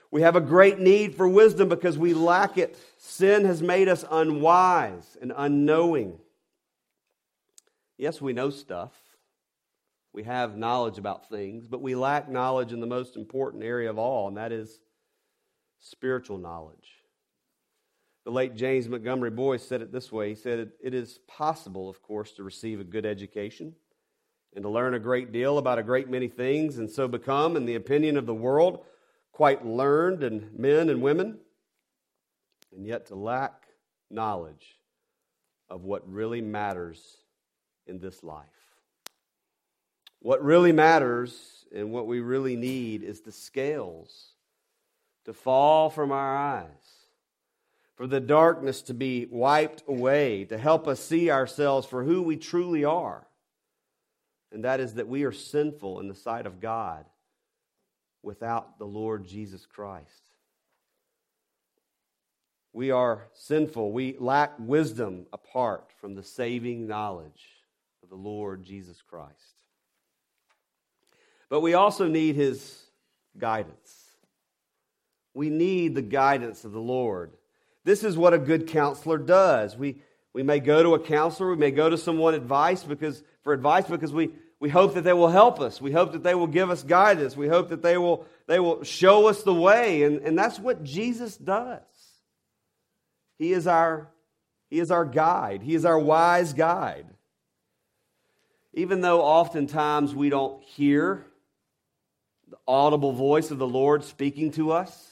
We 0.10 0.24
have 0.24 0.36
a 0.36 0.42
great 0.42 0.78
need 0.78 1.16
for 1.16 1.28
wisdom 1.28 1.70
because 1.70 1.98
we 1.98 2.14
lack 2.14 2.58
it. 2.58 2.78
Sin 2.98 3.46
has 3.46 3.62
made 3.62 3.88
us 3.88 4.04
unwise 4.12 5.18
and 5.22 5.32
unknowing. 5.36 6.20
Yes, 7.98 8.20
we 8.20 8.34
know 8.34 8.50
stuff. 8.50 8.92
We 10.14 10.24
have 10.24 10.58
knowledge 10.58 10.98
about 10.98 11.30
things, 11.30 11.68
but 11.68 11.82
we 11.82 11.96
lack 11.96 12.28
knowledge 12.30 12.74
in 12.74 12.82
the 12.82 12.88
most 12.88 13.16
important 13.16 13.64
area 13.64 13.90
of 13.90 13.98
all, 13.98 14.28
and 14.28 14.36
that 14.36 14.52
is 14.52 14.82
spiritual 15.80 16.38
knowledge. 16.38 16.90
The 18.26 18.32
late 18.32 18.56
James 18.56 18.90
Montgomery 18.90 19.32
Boice 19.32 19.66
said 19.66 19.82
it 19.82 19.94
this 19.94 20.12
way 20.12 20.30
He 20.30 20.36
said, 20.36 20.72
It 20.84 20.94
is 20.94 21.20
possible, 21.28 21.90
of 21.90 22.02
course, 22.02 22.34
to 22.34 22.44
receive 22.44 22.82
a 22.82 22.84
good 22.84 23.06
education 23.06 23.76
and 24.56 24.64
to 24.64 24.70
learn 24.70 24.94
a 24.94 25.00
great 25.00 25.32
deal 25.32 25.58
about 25.58 25.80
a 25.80 25.84
great 25.84 26.10
many 26.10 26.28
things, 26.28 26.78
and 26.78 26.90
so 26.90 27.08
become, 27.08 27.56
in 27.56 27.66
the 27.66 27.76
opinion 27.76 28.18
of 28.18 28.26
the 28.26 28.34
world, 28.34 28.84
quite 29.32 29.66
learned 29.66 30.24
and 30.24 30.58
men 30.58 30.90
and 30.90 31.02
women, 31.02 31.40
and 32.76 32.86
yet 32.86 33.08
to 33.08 33.16
lack 33.16 33.68
knowledge 34.10 34.78
of 35.70 35.84
what 35.84 36.12
really 36.12 36.42
matters 36.42 37.18
in 37.88 38.00
this 38.00 38.24
life. 38.24 38.46
What 40.20 40.44
really 40.44 40.72
matters 40.72 41.66
and 41.74 41.92
what 41.92 42.08
we 42.08 42.20
really 42.20 42.56
need 42.56 43.04
is 43.04 43.22
the 43.22 43.32
scales 43.32 44.34
to 45.26 45.34
fall 45.34 45.90
from 45.90 46.12
our 46.12 46.38
eyes, 46.38 46.66
for 47.96 48.06
the 48.06 48.20
darkness 48.20 48.82
to 48.84 48.94
be 48.94 49.28
wiped 49.30 49.84
away, 49.88 50.44
to 50.46 50.58
help 50.58 50.88
us 50.88 51.00
see 51.00 51.32
ourselves 51.32 51.88
for 51.88 52.04
who 52.04 52.22
we 52.22 52.36
truly 52.36 52.84
are. 52.84 53.26
And 54.52 54.66
that 54.66 54.80
is 54.80 54.96
that 54.96 55.08
we 55.08 55.24
are 55.24 55.32
sinful 55.32 56.00
in 56.00 56.08
the 56.08 56.16
sight 56.16 56.46
of 56.46 56.60
God 56.60 57.06
without 58.22 58.78
the 58.78 58.86
Lord 58.86 59.26
Jesus 59.26 59.66
Christ. 59.66 60.32
We 62.74 62.92
are 62.92 63.28
sinful. 63.34 63.92
We 63.92 64.16
lack 64.20 64.54
wisdom 64.60 65.26
apart 65.34 65.92
from 66.00 66.16
the 66.16 66.24
saving 66.24 66.88
knowledge 66.88 67.46
of 68.04 68.10
the 68.10 68.16
Lord 68.16 68.64
Jesus 68.64 69.02
Christ. 69.02 69.36
But 71.50 71.62
we 71.62 71.74
also 71.74 72.08
need 72.08 72.36
his 72.36 72.84
guidance. 73.38 74.06
We 75.34 75.50
need 75.50 75.96
the 75.96 76.02
guidance 76.02 76.64
of 76.64 76.72
the 76.72 76.80
Lord. 76.80 77.32
This 77.84 78.04
is 78.04 78.18
what 78.18 78.34
a 78.34 78.40
good 78.40 78.68
counselor 78.68 79.18
does. 79.18 79.76
We, 79.76 80.02
we 80.34 80.44
may 80.44 80.60
go 80.60 80.82
to 80.82 80.94
a 80.94 81.00
counselor, 81.00 81.50
we 81.50 81.58
may 81.58 81.72
go 81.72 81.90
to 81.90 81.98
someone 81.98 82.36
advice 82.36 82.84
because, 82.84 83.22
for 83.44 83.52
advice 83.52 83.86
because 83.86 84.14
we, 84.14 84.32
we 84.62 84.70
hope 84.70 84.94
that 84.94 85.02
they 85.02 85.12
will 85.12 85.28
help 85.28 85.60
us. 85.60 85.82
We 85.82 85.92
hope 85.92 86.12
that 86.12 86.22
they 86.22 86.36
will 86.36 86.46
give 86.46 86.70
us 86.70 86.84
guidance. 86.84 87.36
We 87.36 87.48
hope 87.48 87.70
that 87.70 87.82
they 87.82 87.98
will, 87.98 88.28
they 88.46 88.60
will 88.60 88.84
show 88.84 89.28
us 89.28 89.42
the 89.42 89.54
way. 89.54 90.04
And, 90.04 90.22
and 90.22 90.38
that's 90.38 90.60
what 90.60 90.84
Jesus 90.84 91.36
does. 91.36 91.82
He 93.40 93.54
is, 93.54 93.66
our, 93.66 94.08
he 94.70 94.80
is 94.80 94.92
our 94.92 95.04
guide, 95.04 95.64
He 95.64 95.74
is 95.74 95.84
our 95.84 95.98
wise 95.98 96.54
guide. 96.54 97.08
Even 98.74 99.02
though 99.02 99.22
oftentimes 99.22 100.14
we 100.14 100.30
don't 100.30 100.64
hear 100.64 101.26
the 102.48 102.58
audible 102.68 103.14
voice 103.14 103.50
of 103.50 103.58
the 103.58 103.68
Lord 103.68 104.04
speaking 104.04 104.52
to 104.52 104.72
us, 104.72 105.10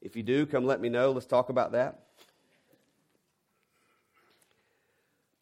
if 0.00 0.16
you 0.16 0.22
do, 0.22 0.46
come 0.46 0.64
let 0.64 0.80
me 0.80 0.88
know. 0.88 1.12
Let's 1.12 1.26
talk 1.26 1.50
about 1.50 1.72
that. 1.72 2.00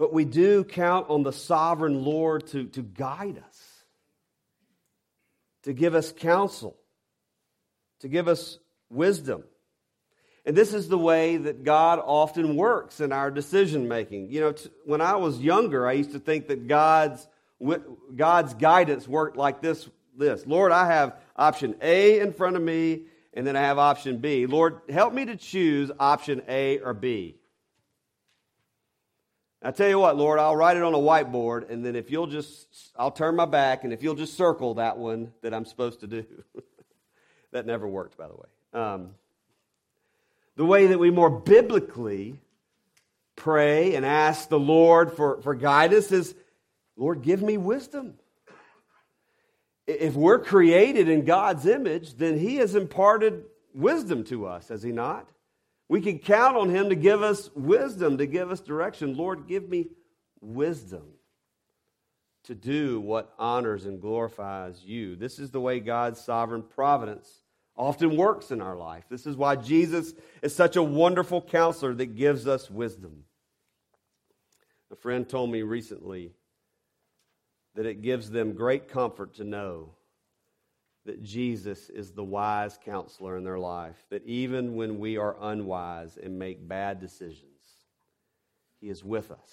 But 0.03 0.13
we 0.13 0.25
do 0.25 0.65
count 0.65 1.11
on 1.11 1.23
the 1.23 1.33
sovereign 1.33 2.05
Lord 2.05 2.49
to, 2.49 2.65
to 2.65 2.83
guide 2.83 3.39
us, 3.39 3.85
to 5.63 5.73
give 5.73 5.95
us 5.95 6.11
counsel, 6.11 6.77
to 8.01 8.09
give 8.09 8.27
us 8.27 8.59
wisdom. 8.91 9.45
And 10.45 10.57
this 10.57 10.75
is 10.75 10.89
the 10.89 10.99
way 10.99 11.37
that 11.37 11.63
God 11.63 12.01
often 12.05 12.57
works 12.57 12.99
in 12.99 13.13
our 13.13 13.31
decision 13.31 13.87
making. 13.87 14.33
You 14.33 14.41
know, 14.41 14.53
t- 14.55 14.71
when 14.85 15.01
I 15.01 15.15
was 15.15 15.39
younger, 15.39 15.87
I 15.87 15.93
used 15.93 16.15
to 16.15 16.19
think 16.19 16.49
that 16.49 16.67
God's, 16.67 17.25
God's 18.17 18.55
guidance 18.55 19.07
worked 19.07 19.37
like 19.37 19.63
this, 19.63 19.89
this. 20.19 20.45
Lord, 20.49 20.73
I 20.73 20.87
have 20.87 21.15
option 21.37 21.77
A 21.81 22.19
in 22.19 22.33
front 22.33 22.57
of 22.57 22.63
me, 22.63 23.03
and 23.35 23.47
then 23.47 23.55
I 23.55 23.61
have 23.61 23.79
option 23.79 24.19
B. 24.19 24.47
Lord, 24.47 24.81
help 24.89 25.15
me 25.15 25.27
to 25.27 25.37
choose 25.37 25.93
option 25.97 26.43
A 26.49 26.81
or 26.81 26.93
B. 26.93 27.37
I 29.65 29.71
tell 29.71 29.89
you 29.89 29.99
what, 29.99 30.17
Lord, 30.17 30.41
I'll 30.41 30.57
write 30.57 30.77
it 30.77 30.83
on 30.83 30.93
a 30.93 30.99
whiteboard, 30.99 31.71
and 31.71 31.85
then 31.85 31.95
if 31.95 32.11
you'll 32.11 32.27
just, 32.27 32.67
I'll 32.97 33.13
turn 33.13 33.37
my 33.37 33.45
back, 33.45 33.85
and 33.85 33.93
if 33.93 34.03
you'll 34.03 34.17
just 34.17 34.37
circle 34.37 34.75
that 34.75 34.99
one 34.99 35.33
that 35.43 35.55
I'm 35.55 35.65
supposed 35.65 36.01
to 36.01 36.09
do. 36.09 36.25
that 37.53 37.65
never 37.65 37.87
worked, 37.87 38.17
by 38.17 38.27
the 38.27 38.35
way. 38.35 38.83
Um, 38.83 39.11
the 40.57 40.65
way 40.65 40.89
that 40.89 40.99
we 40.99 41.11
more 41.11 41.31
biblically 41.31 42.41
pray 43.37 43.95
and 43.95 44.05
ask 44.05 44.49
the 44.49 44.59
Lord 44.59 45.13
for, 45.13 45.41
for 45.43 45.55
guidance 45.55 46.11
is, 46.11 46.35
Lord, 46.97 47.23
give 47.23 47.41
me 47.41 47.57
wisdom. 47.57 48.15
If 49.87 50.15
we're 50.15 50.41
created 50.41 51.09
in 51.09 51.25
God's 51.25 51.67
image, 51.67 52.15
then 52.15 52.37
He 52.37 52.57
has 52.57 52.75
imparted 52.75 53.45
wisdom 53.75 54.25
to 54.25 54.47
us, 54.47 54.69
has 54.69 54.83
He 54.83 54.91
not? 54.91 55.29
We 55.93 56.01
can 56.01 56.21
count 56.21 56.57
on 56.57 56.71
Him 56.71 56.89
to 56.89 56.95
give 56.95 57.23
us 57.23 57.51
wisdom, 57.55 58.17
to 58.17 58.25
give 58.25 58.51
us 58.51 58.61
direction. 58.61 59.15
Lord, 59.15 59.47
give 59.47 59.69
me 59.69 59.89
wisdom 60.41 61.03
to 62.45 62.55
do 62.55 62.99
what 62.99 63.35
honors 63.39 63.85
and 63.85 64.01
glorifies 64.01 64.83
you. 64.83 65.17
This 65.17 65.39
is 65.39 65.51
the 65.51 65.61
way 65.61 65.81
God's 65.81 66.19
sovereign 66.19 66.63
providence 66.63 67.29
often 67.77 68.17
works 68.17 68.51
in 68.51 68.63
our 68.63 68.75
life. 68.75 69.05
This 69.11 69.27
is 69.27 69.37
why 69.37 69.55
Jesus 69.57 70.15
is 70.41 70.55
such 70.55 70.77
a 70.77 70.83
wonderful 70.83 71.43
counselor 71.43 71.93
that 71.93 72.17
gives 72.17 72.47
us 72.47 72.71
wisdom. 72.71 73.25
A 74.91 74.97
friend 74.97 75.29
told 75.29 75.53
me 75.53 75.61
recently 75.61 76.33
that 77.75 77.85
it 77.85 78.01
gives 78.01 78.31
them 78.31 78.55
great 78.55 78.89
comfort 78.89 79.35
to 79.35 79.45
know 79.45 79.91
that 81.05 81.23
Jesus 81.23 81.91
is 81.91 82.13
the 82.13 82.25
wise 82.25 82.79
counselor 82.85 83.37
in 83.37 83.45
their 83.45 83.59
life, 83.59 83.97
that 84.11 84.25
even 84.25 84.75
when 84.77 84.99
we 84.99 85.17
are 85.17 85.37
unwise 85.41 86.17
and 86.17 86.39
make 86.39 86.67
bad 86.67 87.01
decisions, 87.01 87.61
He 88.81 88.89
is 88.89 89.03
with 89.03 89.31
us. 89.31 89.51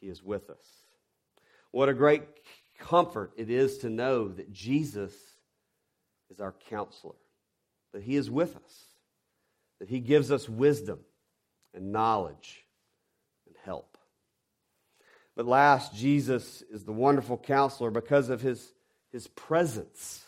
He 0.00 0.08
is 0.08 0.22
with 0.22 0.50
us. 0.50 0.64
What 1.72 1.88
a 1.88 1.94
great 1.94 2.22
comfort 2.78 3.32
it 3.36 3.50
is 3.50 3.78
to 3.78 3.90
know 3.90 4.28
that 4.28 4.52
Jesus 4.52 5.12
is 6.30 6.40
our 6.40 6.54
counselor, 6.70 7.16
that 7.92 8.02
He 8.02 8.14
is 8.14 8.30
with 8.30 8.54
us, 8.56 8.84
that 9.80 9.88
He 9.88 9.98
gives 9.98 10.30
us 10.30 10.48
wisdom 10.48 11.00
and 11.74 11.90
knowledge 11.90 12.64
and 13.46 13.56
help. 13.64 13.98
But 15.34 15.46
last, 15.46 15.94
Jesus 15.94 16.62
is 16.70 16.84
the 16.84 16.92
wonderful 16.92 17.36
counselor 17.36 17.90
because 17.90 18.28
of 18.28 18.40
His 18.40 18.72
his 19.12 19.26
presence. 19.28 20.24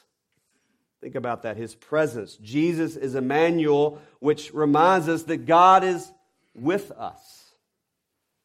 Think 1.00 1.14
about 1.14 1.42
that, 1.42 1.56
his 1.56 1.74
presence. 1.74 2.36
Jesus 2.36 2.96
is 2.96 3.14
Emmanuel, 3.14 4.00
which 4.18 4.52
reminds 4.52 5.08
us 5.08 5.22
that 5.24 5.46
God 5.46 5.82
is 5.82 6.10
with 6.54 6.90
us. 6.92 7.52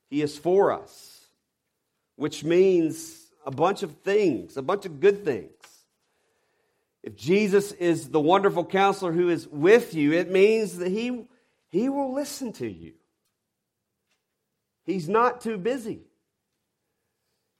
He 0.09 0.21
is 0.21 0.37
for 0.37 0.71
us, 0.71 1.25
which 2.15 2.43
means 2.43 3.25
a 3.45 3.51
bunch 3.51 3.83
of 3.83 3.91
things, 3.97 4.55
a 4.55 4.61
bunch 4.61 4.85
of 4.85 4.99
good 4.99 5.25
things. 5.25 5.51
If 7.03 7.15
Jesus 7.15 7.71
is 7.73 8.09
the 8.09 8.19
wonderful 8.19 8.65
counselor 8.65 9.11
who 9.11 9.29
is 9.29 9.47
with 9.47 9.93
you, 9.93 10.13
it 10.13 10.31
means 10.31 10.77
that 10.77 10.89
he, 10.89 11.25
he 11.69 11.89
will 11.89 12.13
listen 12.13 12.53
to 12.53 12.67
you. 12.67 12.93
He's 14.85 15.09
not 15.09 15.41
too 15.41 15.57
busy. 15.57 16.01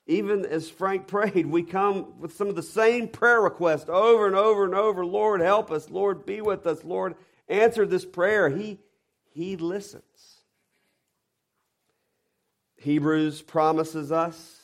Even 0.07 0.45
as 0.45 0.69
Frank 0.69 1.07
prayed, 1.07 1.47
we 1.47 1.63
come 1.63 2.19
with 2.19 2.35
some 2.35 2.47
of 2.47 2.55
the 2.55 2.63
same 2.63 3.07
prayer 3.07 3.41
requests 3.41 3.89
over 3.89 4.27
and 4.27 4.35
over 4.35 4.63
and 4.63 4.75
over. 4.75 5.05
Lord, 5.05 5.41
help 5.41 5.71
us. 5.71 5.89
Lord, 5.89 6.25
be 6.25 6.41
with 6.41 6.67
us. 6.67 6.83
Lord, 6.83 7.15
answer 7.49 7.85
this 7.85 8.05
prayer. 8.05 8.49
He, 8.49 8.79
he 9.33 9.57
listens. 9.57 10.03
Hebrews 12.77 13.41
promises 13.41 14.11
us 14.11 14.61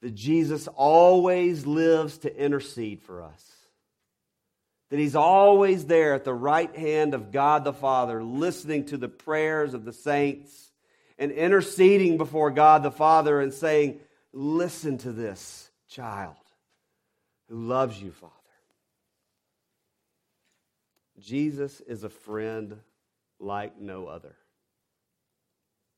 that 0.00 0.14
Jesus 0.14 0.66
always 0.66 1.66
lives 1.66 2.18
to 2.18 2.34
intercede 2.34 3.02
for 3.02 3.22
us. 3.22 3.44
That 4.88 4.98
he's 4.98 5.14
always 5.14 5.84
there 5.84 6.14
at 6.14 6.24
the 6.24 6.32
right 6.32 6.74
hand 6.74 7.12
of 7.12 7.32
God 7.32 7.64
the 7.64 7.74
Father, 7.74 8.24
listening 8.24 8.86
to 8.86 8.96
the 8.96 9.10
prayers 9.10 9.74
of 9.74 9.84
the 9.84 9.92
saints 9.92 10.69
and 11.20 11.30
interceding 11.30 12.16
before 12.16 12.50
God 12.50 12.82
the 12.82 12.90
Father 12.90 13.40
and 13.40 13.54
saying, 13.54 14.00
Listen 14.32 14.96
to 14.98 15.12
this 15.12 15.70
child 15.88 16.36
who 17.48 17.56
loves 17.56 18.00
you, 18.00 18.10
Father. 18.10 18.34
Jesus 21.18 21.80
is 21.80 22.04
a 22.04 22.08
friend 22.08 22.76
like 23.38 23.78
no 23.78 24.06
other. 24.06 24.34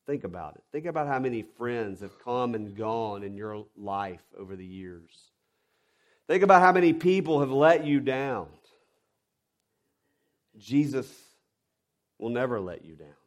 Think 0.05 0.25
about 0.25 0.55
it. 0.55 0.63
Think 0.71 0.85
about 0.85 1.07
how 1.07 1.19
many 1.19 1.43
friends 1.43 2.01
have 2.01 2.19
come 2.23 2.55
and 2.55 2.75
gone 2.75 3.23
in 3.23 3.37
your 3.37 3.65
life 3.77 4.23
over 4.37 4.55
the 4.55 4.65
years. 4.65 5.11
Think 6.27 6.43
about 6.43 6.61
how 6.61 6.71
many 6.71 6.91
people 6.91 7.39
have 7.39 7.51
let 7.51 7.85
you 7.85 7.99
down. 7.99 8.47
Jesus 10.57 11.07
will 12.19 12.29
never 12.29 12.59
let 12.59 12.83
you 12.83 12.95
down. 12.95 13.22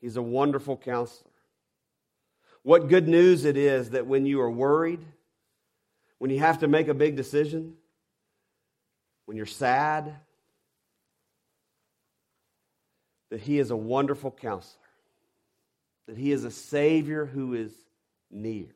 He's 0.00 0.16
a 0.16 0.22
wonderful 0.22 0.76
counselor. 0.76 1.30
What 2.62 2.88
good 2.88 3.08
news 3.08 3.44
it 3.44 3.56
is 3.56 3.90
that 3.90 4.06
when 4.06 4.26
you 4.26 4.40
are 4.40 4.50
worried, 4.50 5.00
when 6.18 6.30
you 6.30 6.38
have 6.40 6.58
to 6.60 6.68
make 6.68 6.88
a 6.88 6.94
big 6.94 7.16
decision, 7.16 7.74
when 9.24 9.36
you're 9.36 9.46
sad, 9.46 10.14
that 13.30 13.40
He 13.40 13.58
is 13.58 13.70
a 13.70 13.76
wonderful 13.76 14.30
counselor, 14.30 14.82
that 16.06 16.16
He 16.16 16.32
is 16.32 16.44
a 16.44 16.50
Savior 16.50 17.24
who 17.24 17.54
is 17.54 17.72
near. 18.30 18.66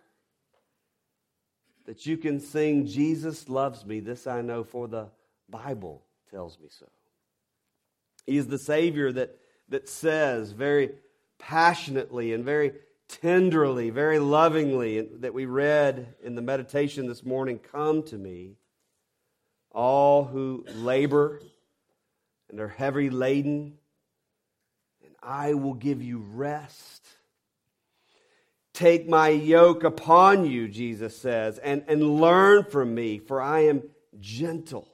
That 1.87 2.07
you 2.07 2.17
can 2.17 2.41
sing, 2.41 2.87
Jesus 2.87 3.49
loves 3.49 3.85
me, 3.85 4.01
this 4.01 4.27
I 4.27 4.41
know, 4.41 4.65
for 4.65 4.89
the 4.89 5.09
Bible 5.51 6.03
tells 6.31 6.59
me 6.59 6.69
so. 6.71 6.87
He 8.25 8.39
is 8.39 8.47
the 8.47 8.59
Savior 8.59 9.13
that, 9.13 9.37
that 9.69 9.89
says 9.89 10.53
very 10.53 10.93
passionately 11.45 12.33
and 12.33 12.43
very 12.43 12.73
tenderly, 13.09 13.91
very 13.91 14.19
lovingly, 14.19 15.03
that 15.21 15.35
we 15.35 15.45
read 15.45 16.15
in 16.23 16.35
the 16.35 16.43
meditation 16.43 17.07
this 17.07 17.23
morning 17.23 17.59
Come 17.59 18.03
to 18.05 18.17
me, 18.17 18.57
all 19.71 20.25
who 20.25 20.65
labor 20.75 21.41
and 22.51 22.61
are 22.61 22.69
heavy 22.69 23.11
laden, 23.11 23.75
and 25.05 25.15
I 25.23 25.53
will 25.55 25.75
give 25.75 26.03
you 26.03 26.25
rest. 26.33 27.07
Take 28.73 29.07
my 29.07 29.29
yoke 29.29 29.85
upon 29.85 30.47
you, 30.47 30.67
Jesus 30.67 31.17
says, 31.17 31.59
and, 31.59 31.85
and 31.89 32.21
learn 32.21 32.65
from 32.65 32.95
me, 32.95 33.19
for 33.19 33.41
I 33.43 33.67
am 33.67 33.83
gentle 34.19 34.89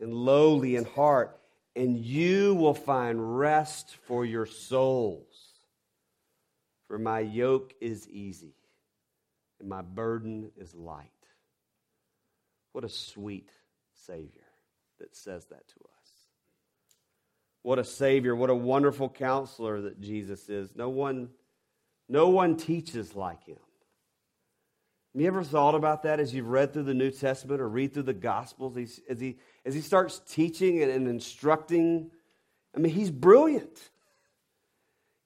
and 0.00 0.14
lowly 0.14 0.74
in 0.74 0.86
heart, 0.86 1.38
and 1.76 1.98
you 1.98 2.54
will 2.54 2.74
find 2.74 3.38
rest 3.38 3.96
for 4.06 4.24
your 4.24 4.46
souls. 4.46 5.35
For 6.88 6.98
my 6.98 7.20
yoke 7.20 7.74
is 7.80 8.08
easy, 8.08 8.54
and 9.60 9.68
my 9.68 9.82
burden 9.82 10.50
is 10.56 10.74
light. 10.74 11.10
What 12.72 12.84
a 12.84 12.88
sweet 12.88 13.50
Savior 14.06 14.44
that 14.98 15.16
says 15.16 15.46
that 15.46 15.66
to 15.68 15.80
us. 15.80 16.10
What 17.62 17.78
a 17.78 17.84
Savior, 17.84 18.36
what 18.36 18.50
a 18.50 18.54
wonderful 18.54 19.08
counselor 19.08 19.80
that 19.82 20.00
Jesus 20.00 20.48
is. 20.48 20.76
No 20.76 20.88
one 20.88 21.30
no 22.08 22.28
one 22.28 22.56
teaches 22.56 23.16
like 23.16 23.44
him. 23.44 23.56
Have 25.16 25.22
you 25.22 25.26
ever 25.28 25.42
thought 25.42 25.74
about 25.74 26.02
that 26.02 26.20
as 26.20 26.34
you've 26.34 26.48
read 26.48 26.72
through 26.72 26.84
the 26.84 26.94
New 26.94 27.10
Testament 27.10 27.60
or 27.60 27.68
read 27.68 27.94
through 27.94 28.04
the 28.04 28.12
Gospels? 28.12 28.76
As 29.08 29.18
he, 29.18 29.38
as 29.64 29.74
he 29.74 29.80
starts 29.80 30.20
teaching 30.28 30.82
and, 30.82 30.92
and 30.92 31.08
instructing, 31.08 32.10
I 32.74 32.78
mean, 32.78 32.92
he's 32.92 33.10
brilliant. 33.10 33.90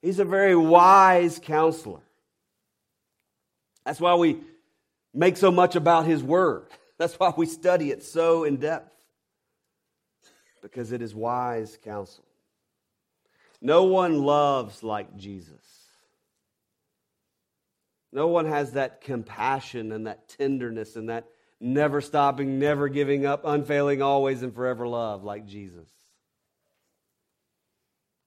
He's 0.03 0.19
a 0.19 0.25
very 0.25 0.57
wise 0.57 1.39
counselor. 1.39 2.01
That's 3.85 4.01
why 4.01 4.15
we 4.15 4.41
make 5.13 5.37
so 5.37 5.51
much 5.51 5.77
about 5.77 6.07
his 6.07 6.23
word. 6.23 6.67
That's 6.99 7.15
why 7.19 7.33
we 7.37 7.47
study 7.47 7.91
it 7.91 8.03
so 8.03 8.45
in 8.45 8.57
depth, 8.57 8.95
because 10.61 10.93
it 10.93 11.01
is 11.01 11.15
wise 11.15 11.79
counsel. 11.83 12.25
No 13.63 13.85
one 13.85 14.23
loves 14.23 14.83
like 14.83 15.17
Jesus. 15.17 15.57
No 18.13 18.27
one 18.27 18.47
has 18.47 18.73
that 18.73 19.01
compassion 19.01 19.93
and 19.93 20.07
that 20.07 20.29
tenderness 20.29 20.97
and 20.97 21.09
that 21.09 21.27
never 21.61 22.01
stopping, 22.01 22.59
never 22.59 22.89
giving 22.89 23.27
up, 23.27 23.43
unfailing, 23.45 24.03
always 24.03 24.43
and 24.43 24.55
forever 24.55 24.87
love 24.87 25.23
like 25.23 25.47
Jesus. 25.47 25.89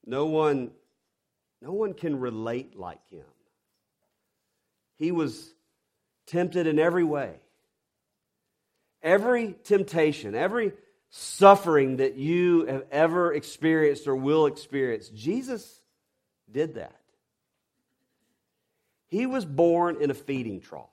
No 0.06 0.26
one, 0.26 0.72
no 1.64 1.72
one 1.72 1.94
can 1.94 2.20
relate 2.20 2.78
like 2.78 3.00
him. 3.10 3.24
He 4.98 5.12
was 5.12 5.54
tempted 6.28 6.68
in 6.68 6.78
every 6.78 7.06
way. 7.06 7.36
Every 9.02 9.56
temptation, 9.64 10.36
every 10.36 10.74
suffering 11.10 11.98
that 11.98 12.16
you 12.16 12.66
have 12.66 12.84
ever 12.92 13.34
experienced 13.34 14.08
or 14.08 14.16
will 14.16 14.46
experience, 14.46 15.08
Jesus 15.10 15.80
did 16.52 16.76
that. 16.76 17.00
He 19.08 19.26
was 19.26 19.46
born 19.46 20.02
in 20.02 20.12
a 20.12 20.14
feeding 20.14 20.60
trough. 20.60 20.90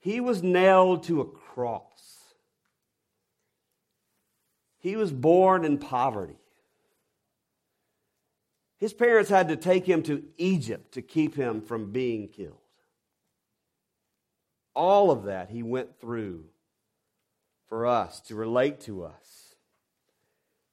He 0.00 0.20
was 0.20 0.42
nailed 0.42 1.04
to 1.04 1.20
a 1.20 1.24
cross. 1.24 1.84
He 4.80 4.96
was 4.96 5.12
born 5.12 5.64
in 5.64 5.78
poverty. 5.78 6.41
His 8.82 8.92
parents 8.92 9.30
had 9.30 9.46
to 9.46 9.56
take 9.56 9.86
him 9.86 10.02
to 10.02 10.24
Egypt 10.38 10.94
to 10.94 11.02
keep 11.02 11.36
him 11.36 11.60
from 11.60 11.92
being 11.92 12.26
killed. 12.26 12.56
All 14.74 15.12
of 15.12 15.26
that 15.26 15.50
he 15.50 15.62
went 15.62 16.00
through 16.00 16.46
for 17.68 17.86
us 17.86 18.18
to 18.22 18.34
relate 18.34 18.80
to 18.80 19.04
us. 19.04 19.54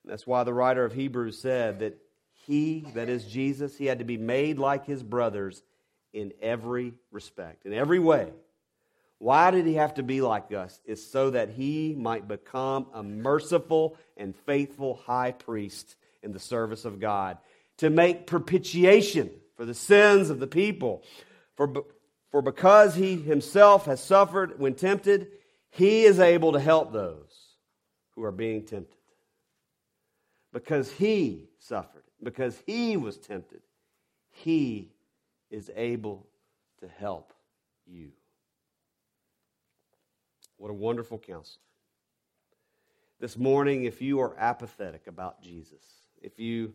That's 0.05 0.25
why 0.25 0.43
the 0.43 0.55
writer 0.55 0.83
of 0.83 0.91
Hebrews 0.91 1.37
said 1.37 1.81
that 1.81 1.99
he, 2.47 2.83
that 2.95 3.09
is 3.09 3.25
Jesus, 3.25 3.77
he 3.77 3.85
had 3.85 3.99
to 3.99 4.05
be 4.05 4.17
made 4.17 4.57
like 4.57 4.87
his 4.87 5.03
brothers 5.03 5.61
in 6.11 6.33
every 6.41 6.95
respect, 7.11 7.67
in 7.67 7.73
every 7.75 7.99
way. 7.99 8.33
Why 9.19 9.51
did 9.51 9.67
he 9.67 9.75
have 9.75 9.93
to 9.93 10.03
be 10.03 10.21
like 10.21 10.51
us? 10.51 10.81
Is 10.83 11.05
so 11.05 11.29
that 11.29 11.51
he 11.51 11.93
might 11.95 12.27
become 12.27 12.87
a 12.91 13.03
merciful 13.03 13.97
and 14.17 14.35
faithful 14.47 14.95
high 15.05 15.33
priest 15.33 15.95
in 16.23 16.31
the 16.31 16.39
service 16.39 16.85
of 16.85 16.99
God, 16.99 17.37
to 17.79 17.89
make 17.89 18.27
propitiation 18.27 19.29
for 19.57 19.65
the 19.65 19.73
sins 19.73 20.29
of 20.29 20.39
the 20.39 20.47
people. 20.47 21.03
For, 21.55 21.83
for 22.31 22.41
because 22.41 22.95
he 22.95 23.17
himself 23.17 23.85
has 23.85 24.01
suffered 24.01 24.59
when 24.59 24.75
tempted, 24.75 25.27
he 25.69 26.05
is 26.05 26.19
able 26.19 26.53
to 26.53 26.59
help 26.59 26.93
those 26.93 27.33
who 28.15 28.23
are 28.23 28.31
being 28.31 28.65
tempted. 28.65 28.95
Because 30.53 30.91
he 30.91 31.49
suffered 31.59 32.03
because 32.21 32.61
he 32.65 32.97
was 32.97 33.17
tempted, 33.17 33.61
he 34.31 34.91
is 35.49 35.71
able 35.75 36.27
to 36.79 36.87
help 36.87 37.33
you. 37.85 38.11
What 40.57 40.71
a 40.71 40.73
wonderful 40.73 41.17
counselor. 41.17 41.61
This 43.19 43.37
morning, 43.37 43.83
if 43.83 44.01
you 44.01 44.19
are 44.21 44.37
apathetic 44.37 45.07
about 45.07 45.41
Jesus, 45.41 45.83
if 46.21 46.39
you 46.39 46.73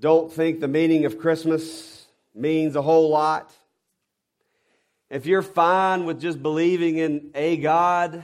don't 0.00 0.32
think 0.32 0.60
the 0.60 0.68
meaning 0.68 1.04
of 1.04 1.18
Christmas 1.18 2.06
means 2.34 2.76
a 2.76 2.82
whole 2.82 3.10
lot, 3.10 3.52
if 5.10 5.26
you're 5.26 5.42
fine 5.42 6.04
with 6.04 6.20
just 6.20 6.42
believing 6.42 6.98
in 6.98 7.30
a 7.34 7.56
God, 7.56 8.22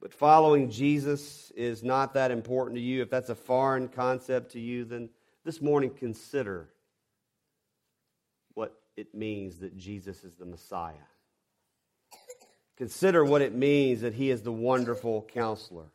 but 0.00 0.12
following 0.12 0.70
Jesus 0.70 1.52
is 1.56 1.82
not 1.82 2.14
that 2.14 2.30
important 2.30 2.76
to 2.76 2.82
you, 2.82 3.02
if 3.02 3.10
that's 3.10 3.28
a 3.28 3.34
foreign 3.34 3.88
concept 3.88 4.52
to 4.52 4.60
you, 4.60 4.84
then 4.84 5.10
this 5.44 5.60
morning 5.60 5.90
consider 5.90 6.68
what 8.54 8.74
it 8.96 9.14
means 9.14 9.58
that 9.58 9.76
Jesus 9.76 10.24
is 10.24 10.34
the 10.34 10.46
Messiah. 10.46 10.94
Consider 12.76 13.24
what 13.24 13.42
it 13.42 13.54
means 13.54 14.00
that 14.00 14.14
he 14.14 14.30
is 14.30 14.42
the 14.42 14.52
wonderful 14.52 15.28
counselor. 15.32 15.86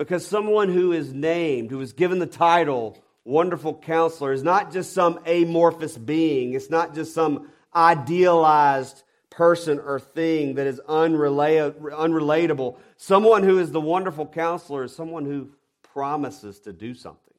Because 0.00 0.26
someone 0.26 0.70
who 0.70 0.92
is 0.92 1.12
named, 1.12 1.70
who 1.70 1.82
is 1.82 1.92
given 1.92 2.20
the 2.20 2.26
title 2.26 2.96
wonderful 3.22 3.74
counselor, 3.74 4.32
is 4.32 4.42
not 4.42 4.72
just 4.72 4.94
some 4.94 5.20
amorphous 5.26 5.98
being, 5.98 6.54
it's 6.54 6.70
not 6.70 6.94
just 6.94 7.12
some 7.12 7.50
idealized 7.76 9.02
person 9.28 9.78
or 9.78 10.00
thing 10.00 10.54
that 10.54 10.66
is 10.66 10.80
unrelatable. 10.88 12.78
Someone 12.96 13.42
who 13.42 13.58
is 13.58 13.72
the 13.72 13.80
wonderful 13.80 14.26
counselor 14.26 14.84
is 14.84 14.96
someone 14.96 15.26
who 15.26 15.50
promises 15.82 16.60
to 16.60 16.72
do 16.72 16.94
something, 16.94 17.34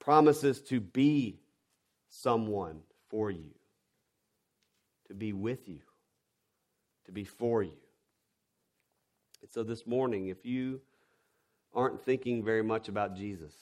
promises 0.00 0.60
to 0.62 0.80
be 0.80 1.38
someone 2.08 2.80
for 3.08 3.30
you, 3.30 3.54
to 5.06 5.14
be 5.14 5.32
with 5.32 5.68
you, 5.68 5.78
to 7.06 7.12
be 7.12 7.22
for 7.22 7.62
you. 7.62 7.76
And 9.42 9.50
so 9.50 9.62
this 9.62 9.86
morning, 9.86 10.28
if 10.28 10.46
you 10.46 10.80
aren't 11.74 12.04
thinking 12.04 12.44
very 12.44 12.62
much 12.62 12.88
about 12.88 13.16
Jesus, 13.16 13.52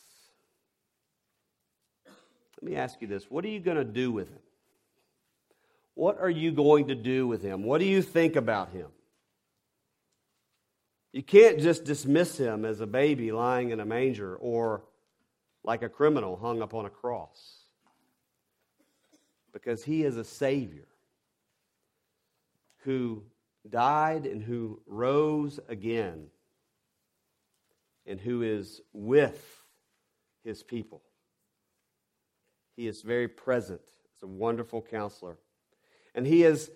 let 2.60 2.70
me 2.70 2.76
ask 2.76 3.00
you 3.00 3.08
this 3.08 3.30
what 3.30 3.44
are 3.44 3.48
you 3.48 3.60
going 3.60 3.78
to 3.78 3.84
do 3.84 4.12
with 4.12 4.28
him? 4.28 4.42
What 5.94 6.18
are 6.20 6.30
you 6.30 6.52
going 6.52 6.88
to 6.88 6.94
do 6.94 7.26
with 7.26 7.42
him? 7.42 7.64
What 7.64 7.78
do 7.78 7.86
you 7.86 8.02
think 8.02 8.36
about 8.36 8.70
him? 8.70 8.88
You 11.12 11.22
can't 11.22 11.58
just 11.58 11.84
dismiss 11.84 12.38
him 12.38 12.64
as 12.64 12.80
a 12.80 12.86
baby 12.86 13.32
lying 13.32 13.70
in 13.70 13.80
a 13.80 13.84
manger 13.84 14.36
or 14.36 14.84
like 15.64 15.82
a 15.82 15.88
criminal 15.88 16.36
hung 16.36 16.62
upon 16.62 16.86
a 16.86 16.90
cross 16.90 17.64
because 19.52 19.82
he 19.82 20.04
is 20.04 20.16
a 20.16 20.24
Savior 20.24 20.86
who 22.84 23.22
died 23.68 24.26
and 24.26 24.42
who 24.42 24.80
rose 24.86 25.60
again 25.68 26.26
and 28.06 28.20
who 28.20 28.42
is 28.42 28.80
with 28.92 29.62
his 30.44 30.62
people. 30.62 31.02
He 32.76 32.86
is 32.86 33.02
very 33.02 33.28
present. 33.28 33.82
He's 34.14 34.22
a 34.22 34.26
wonderful 34.26 34.82
counselor. 34.82 35.36
And 36.14 36.26
he 36.26 36.40
has 36.42 36.70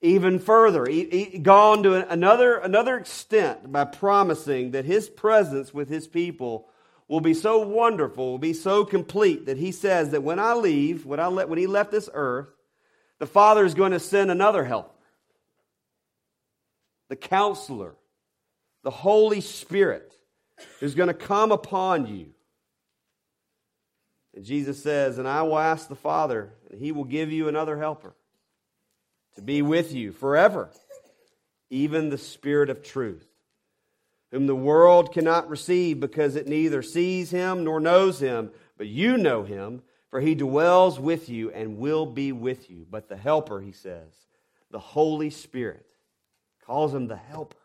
even 0.00 0.38
further 0.38 0.86
he, 0.86 1.04
he 1.04 1.38
gone 1.38 1.82
to 1.82 2.08
another, 2.08 2.56
another 2.58 2.96
extent 2.96 3.72
by 3.72 3.84
promising 3.84 4.70
that 4.70 4.84
his 4.84 5.08
presence 5.08 5.74
with 5.74 5.88
his 5.88 6.06
people 6.06 6.68
will 7.08 7.20
be 7.20 7.34
so 7.34 7.58
wonderful, 7.66 8.32
will 8.32 8.38
be 8.38 8.52
so 8.52 8.84
complete 8.84 9.46
that 9.46 9.56
he 9.56 9.72
says 9.72 10.10
that 10.10 10.22
when 10.22 10.38
I 10.38 10.54
leave, 10.54 11.06
when, 11.06 11.18
I 11.18 11.26
let, 11.26 11.48
when 11.48 11.58
he 11.58 11.66
left 11.66 11.90
this 11.90 12.08
earth, 12.12 12.48
the 13.18 13.26
Father 13.26 13.64
is 13.64 13.74
going 13.74 13.92
to 13.92 14.00
send 14.00 14.30
another 14.30 14.64
helper, 14.64 14.94
the 17.08 17.16
counselor, 17.16 17.94
the 18.82 18.90
Holy 18.90 19.40
Spirit 19.40 20.14
is 20.80 20.94
going 20.94 21.08
to 21.08 21.14
come 21.14 21.52
upon 21.52 22.06
you. 22.06 22.28
And 24.34 24.44
Jesus 24.44 24.82
says, 24.82 25.18
And 25.18 25.26
I 25.26 25.42
will 25.42 25.58
ask 25.58 25.88
the 25.88 25.96
Father, 25.96 26.52
and 26.70 26.80
he 26.80 26.92
will 26.92 27.04
give 27.04 27.32
you 27.32 27.48
another 27.48 27.78
helper 27.78 28.14
to 29.34 29.42
be 29.42 29.62
with 29.62 29.92
you 29.92 30.12
forever, 30.12 30.70
even 31.70 32.08
the 32.08 32.18
Spirit 32.18 32.70
of 32.70 32.82
truth, 32.82 33.26
whom 34.30 34.46
the 34.46 34.56
world 34.56 35.12
cannot 35.12 35.48
receive 35.48 36.00
because 36.00 36.36
it 36.36 36.46
neither 36.46 36.82
sees 36.82 37.30
him 37.30 37.64
nor 37.64 37.80
knows 37.80 38.20
him, 38.20 38.50
but 38.76 38.86
you 38.86 39.16
know 39.16 39.42
him, 39.42 39.82
for 40.10 40.20
he 40.20 40.34
dwells 40.34 40.98
with 40.98 41.28
you 41.28 41.50
and 41.50 41.78
will 41.78 42.06
be 42.06 42.32
with 42.32 42.70
you. 42.70 42.86
But 42.90 43.08
the 43.08 43.16
helper, 43.16 43.60
he 43.60 43.72
says, 43.72 44.12
the 44.70 44.78
Holy 44.78 45.30
Spirit, 45.30 45.87
calls 46.68 46.94
him 46.94 47.08
the 47.08 47.16
helper 47.16 47.56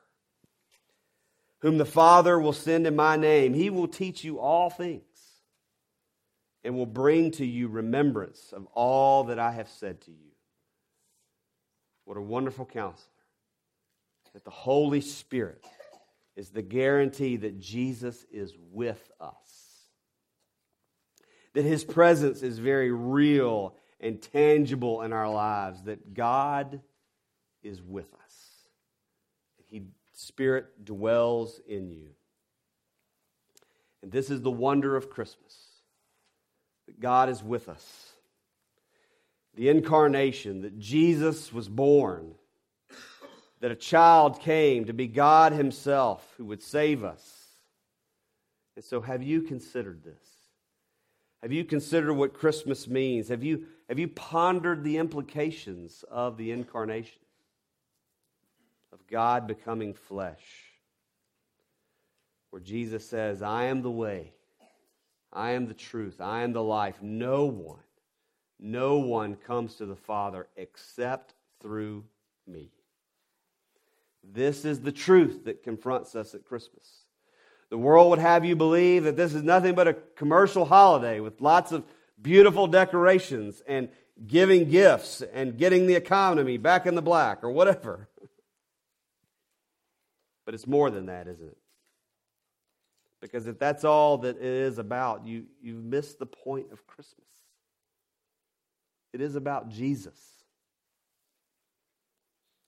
whom 1.60 1.78
the 1.78 1.86
Father 1.86 2.40
will 2.40 2.54
send 2.54 2.88
in 2.88 2.96
my 2.96 3.18
name. 3.18 3.54
He 3.54 3.70
will 3.70 3.88
teach 3.88 4.24
you 4.24 4.40
all 4.40 4.70
things 4.70 5.02
and 6.64 6.76
will 6.76 6.86
bring 6.86 7.32
to 7.32 7.46
you 7.46 7.68
remembrance 7.68 8.54
of 8.54 8.66
all 8.74 9.26
that 9.26 9.40
I 9.40 9.52
have 9.52 9.68
said 9.68 10.02
to 10.02 10.12
you. 10.12 10.32
What 12.06 12.18
a 12.18 12.22
wonderful 12.22 12.66
counselor. 12.66 13.10
That 14.34 14.46
the 14.46 14.52
Holy 14.52 15.02
Spirit 15.02 15.64
is 16.36 16.50
the 16.50 16.62
guarantee 16.62 17.38
that 17.38 17.60
Jesus 17.60 18.26
is 18.32 18.54
with 18.72 19.12
us. 19.20 19.34
That 21.54 21.66
his 21.66 21.84
presence 21.84 22.42
is 22.42 22.58
very 22.58 22.92
real 22.92 23.76
and 24.00 24.22
tangible 24.22 25.04
in 25.04 25.14
our 25.14 25.32
lives. 25.32 25.84
That 25.84 26.14
God 26.14 26.82
is 27.62 27.82
with 27.82 28.12
us. 28.16 28.33
He 29.74 29.82
Spirit 30.14 30.86
dwells 30.86 31.60
in 31.68 31.90
you. 31.90 32.10
And 34.04 34.12
this 34.12 34.30
is 34.30 34.44
the 34.44 34.52
wonder 34.52 34.96
of 34.96 35.10
Christmas 35.10 35.58
that 36.86 37.00
God 37.00 37.28
is 37.28 37.42
with 37.42 37.68
us. 37.68 38.12
The 39.56 39.70
incarnation, 39.70 40.62
that 40.62 40.78
Jesus 40.78 41.52
was 41.52 41.68
born, 41.68 42.36
that 43.62 43.72
a 43.72 43.76
child 43.76 44.42
came 44.42 44.86
to 44.86 44.94
be 44.94 45.08
God 45.08 45.54
Himself 45.54 46.36
who 46.38 46.46
would 46.46 46.62
save 46.62 47.04
us. 47.04 47.48
And 48.76 48.86
so, 48.86 49.02
have 49.02 49.24
you 49.24 49.42
considered 49.42 50.04
this? 50.04 50.24
Have 51.42 51.52
you 51.52 51.66
considered 51.66 52.14
what 52.14 52.34
Christmas 52.34 52.88
means? 52.88 53.30
Have 53.30 53.44
you, 53.44 53.66
have 53.90 53.98
you 53.98 54.08
pondered 54.08 54.84
the 54.84 54.98
implications 54.98 56.06
of 56.12 56.38
the 56.38 56.52
incarnation? 56.52 57.23
Of 58.94 59.08
God 59.08 59.48
becoming 59.48 59.96
flesh, 59.96 60.44
where 62.52 62.62
Jesus 62.62 63.08
says, 63.08 63.42
I 63.42 63.66
am 63.66 63.82
the 63.82 63.92
way, 63.92 64.34
I 65.32 65.52
am 65.52 65.68
the 65.68 65.74
truth, 65.74 66.22
I 66.22 66.44
am 66.44 66.54
the 66.54 66.64
life. 66.64 67.02
No 67.02 67.46
one, 67.46 67.80
no 68.60 69.00
one 69.00 69.36
comes 69.36 69.76
to 69.76 69.88
the 69.88 69.96
Father 69.96 70.48
except 70.56 71.34
through 71.60 72.04
me. 72.46 72.70
This 74.24 74.64
is 74.64 74.82
the 74.82 74.92
truth 74.92 75.46
that 75.46 75.64
confronts 75.64 76.16
us 76.16 76.36
at 76.36 76.46
Christmas. 76.46 77.06
The 77.70 77.78
world 77.80 78.12
would 78.12 78.20
have 78.20 78.46
you 78.46 78.56
believe 78.56 79.06
that 79.06 79.18
this 79.18 79.34
is 79.34 79.42
nothing 79.42 79.74
but 79.74 79.88
a 79.88 79.94
commercial 79.94 80.66
holiday 80.66 81.20
with 81.20 81.42
lots 81.42 81.72
of 81.72 81.84
beautiful 82.22 82.68
decorations 82.68 83.64
and 83.68 83.90
giving 84.28 84.70
gifts 84.70 85.24
and 85.34 85.58
getting 85.58 85.88
the 85.88 85.96
economy 85.96 86.58
back 86.58 86.86
in 86.86 86.94
the 86.94 87.02
black 87.02 87.44
or 87.44 87.50
whatever. 87.50 88.08
But 90.46 90.54
it's 90.54 90.68
more 90.68 90.90
than 90.90 91.06
that, 91.08 91.28
isn't 91.28 91.48
it? 91.48 91.58
Because 93.22 93.48
if 93.48 93.58
that's 93.58 93.86
all 93.86 94.18
that 94.20 94.36
it 94.38 94.44
is 94.44 94.78
about, 94.78 95.26
you, 95.26 95.46
you've 95.62 95.84
missed 95.84 96.20
the 96.20 96.26
point 96.26 96.72
of 96.74 96.86
Christmas. 96.86 97.28
It 99.14 99.22
is 99.22 99.36
about 99.36 99.70
Jesus. 99.70 100.20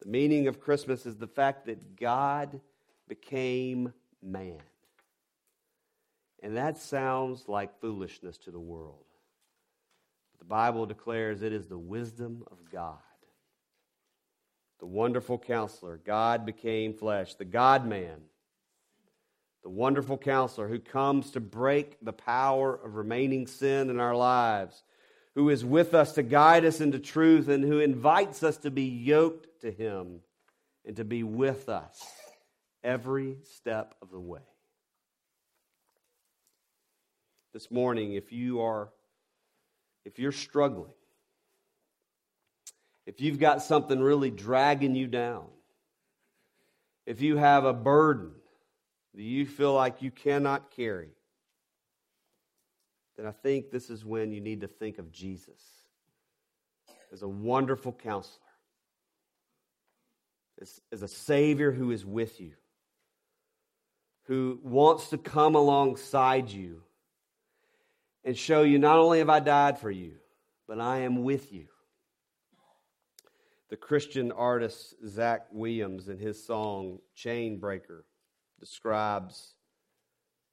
The 0.02 0.10
meaning 0.10 0.48
of 0.48 0.62
Christmas 0.62 1.06
is 1.06 1.18
the 1.18 1.28
fact 1.28 1.66
that 1.66 1.98
God 1.98 2.62
became 3.08 3.92
man. 4.24 4.62
And 6.42 6.56
that 6.56 6.78
sounds 6.78 7.46
like 7.48 7.82
foolishness 7.82 8.38
to 8.40 8.52
the 8.52 8.60
world. 8.60 9.04
But 10.32 10.40
the 10.40 10.46
Bible 10.46 10.86
declares 10.86 11.42
it 11.42 11.52
is 11.52 11.68
the 11.68 11.78
wisdom 11.78 12.44
of 12.52 12.58
God 12.72 13.00
the 14.80 14.86
wonderful 14.86 15.38
counselor. 15.38 16.00
God 16.06 16.46
became 16.46 16.94
flesh, 16.94 17.36
the 17.36 17.46
God 17.46 17.86
man, 17.86 18.22
the 19.64 19.70
wonderful 19.70 20.18
counselor 20.18 20.68
who 20.68 20.80
comes 20.80 21.32
to 21.32 21.40
break 21.40 21.98
the 22.02 22.14
power 22.14 22.76
of 22.76 22.96
remaining 22.96 23.48
sin 23.48 23.90
in 23.90 24.00
our 24.00 24.16
lives, 24.16 24.84
who 25.34 25.50
is 25.50 25.66
with 25.66 25.94
us 25.94 26.14
to 26.14 26.24
guide 26.24 26.66
us 26.66 26.82
into 26.82 27.00
truth, 27.00 27.48
and 27.48 27.64
who 27.64 27.80
invites 27.80 28.44
us 28.44 28.58
to 28.58 28.72
be 28.72 28.84
yoked 28.84 29.62
to 29.62 29.72
him 29.72 30.22
and 30.86 30.96
to 30.98 31.04
be 31.04 31.24
with 31.24 31.68
us 31.70 32.04
every 32.84 33.38
step 33.44 33.96
of 34.02 34.12
the 34.12 34.20
way. 34.20 34.42
This 37.54 37.72
morning, 37.72 38.14
if 38.14 38.32
you 38.32 38.62
are 38.62 38.90
if 40.04 40.20
you're 40.20 40.32
struggling 40.32 40.92
if 43.06 43.22
you've 43.22 43.40
got 43.40 43.62
something 43.62 44.00
really 44.00 44.32
dragging 44.32 44.96
you 44.96 45.08
down, 45.08 45.46
if 47.06 47.22
you 47.22 47.38
have 47.38 47.66
a 47.66 47.74
burden 47.74 48.32
that 49.14 49.22
you 49.22 49.46
feel 49.46 49.74
like 49.74 50.02
you 50.02 50.12
cannot 50.12 50.72
carry, 50.72 51.10
then 53.16 53.26
I 53.26 53.32
think 53.32 53.72
this 53.72 53.90
is 53.90 54.04
when 54.04 54.32
you 54.32 54.42
need 54.42 54.62
to 54.62 54.68
think 54.68 54.98
of 54.98 55.12
Jesus 55.12 55.62
as 57.14 57.22
a 57.22 57.28
wonderful 57.28 57.94
counselor, 57.94 58.42
as, 60.62 60.82
as 60.92 61.02
a 61.02 61.08
Savior 61.08 61.72
who 61.72 61.92
is 61.92 62.06
with 62.06 62.42
you, 62.42 62.54
who 64.24 64.60
wants 64.64 65.10
to 65.10 65.18
come 65.18 65.56
alongside 65.56 66.50
you 66.50 66.82
and 68.24 68.36
show 68.36 68.64
you 68.64 68.80
not 68.80 68.98
only 68.98 69.20
have 69.20 69.30
I 69.30 69.40
died 69.40 69.80
for 69.80 69.92
you, 69.92 70.14
but 70.68 70.80
I 70.80 71.00
am 71.02 71.24
with 71.24 71.54
you. 71.54 71.68
The 73.76 73.82
Christian 73.82 74.32
artist 74.32 74.96
Zach 75.06 75.48
Williams, 75.52 76.08
in 76.08 76.18
his 76.18 76.42
song 76.42 77.00
Chain 77.14 77.60
Breaker, 77.60 78.06
describes, 78.58 79.56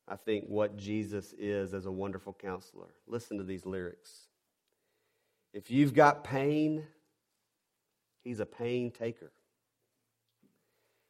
I 0.08 0.16
think, 0.16 0.46
what 0.48 0.76
Jesus 0.76 1.32
is 1.38 1.72
as 1.72 1.86
a 1.86 1.92
wonderful 1.92 2.32
counselor. 2.32 2.88
Listen 3.06 3.38
to 3.38 3.44
these 3.44 3.64
lyrics. 3.64 4.10
If 5.52 5.70
you've 5.70 5.94
got 5.94 6.24
pain, 6.24 6.84
he's 8.24 8.40
a 8.40 8.44
pain 8.44 8.90
taker. 8.90 9.30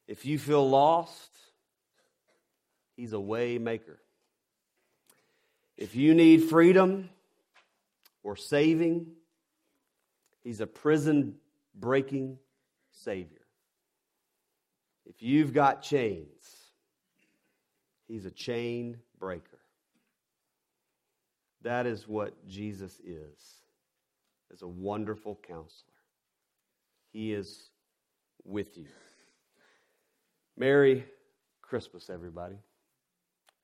If 0.06 0.26
you 0.26 0.38
feel 0.38 0.68
lost, 0.68 1.30
he's 2.94 3.14
a 3.14 3.20
way 3.20 3.56
maker. 3.56 4.00
If 5.78 5.96
you 5.96 6.12
need 6.12 6.42
freedom 6.42 7.08
or 8.22 8.36
saving, 8.36 9.06
he's 10.44 10.60
a 10.60 10.66
prison 10.66 11.36
breaking 11.74 12.38
Savior. 12.90 13.38
If 15.06 15.22
you've 15.22 15.52
got 15.52 15.82
chains, 15.82 16.62
He's 18.06 18.26
a 18.26 18.30
chain 18.30 18.98
breaker. 19.18 19.58
That 21.62 21.86
is 21.86 22.06
what 22.06 22.46
Jesus 22.46 22.98
is 23.04 23.62
as 24.52 24.62
a 24.62 24.68
wonderful 24.68 25.38
counselor. 25.46 25.92
He 27.12 27.32
is 27.32 27.70
with 28.44 28.76
you. 28.76 28.86
Merry 30.56 31.04
Christmas, 31.62 32.10
everybody. 32.10 32.56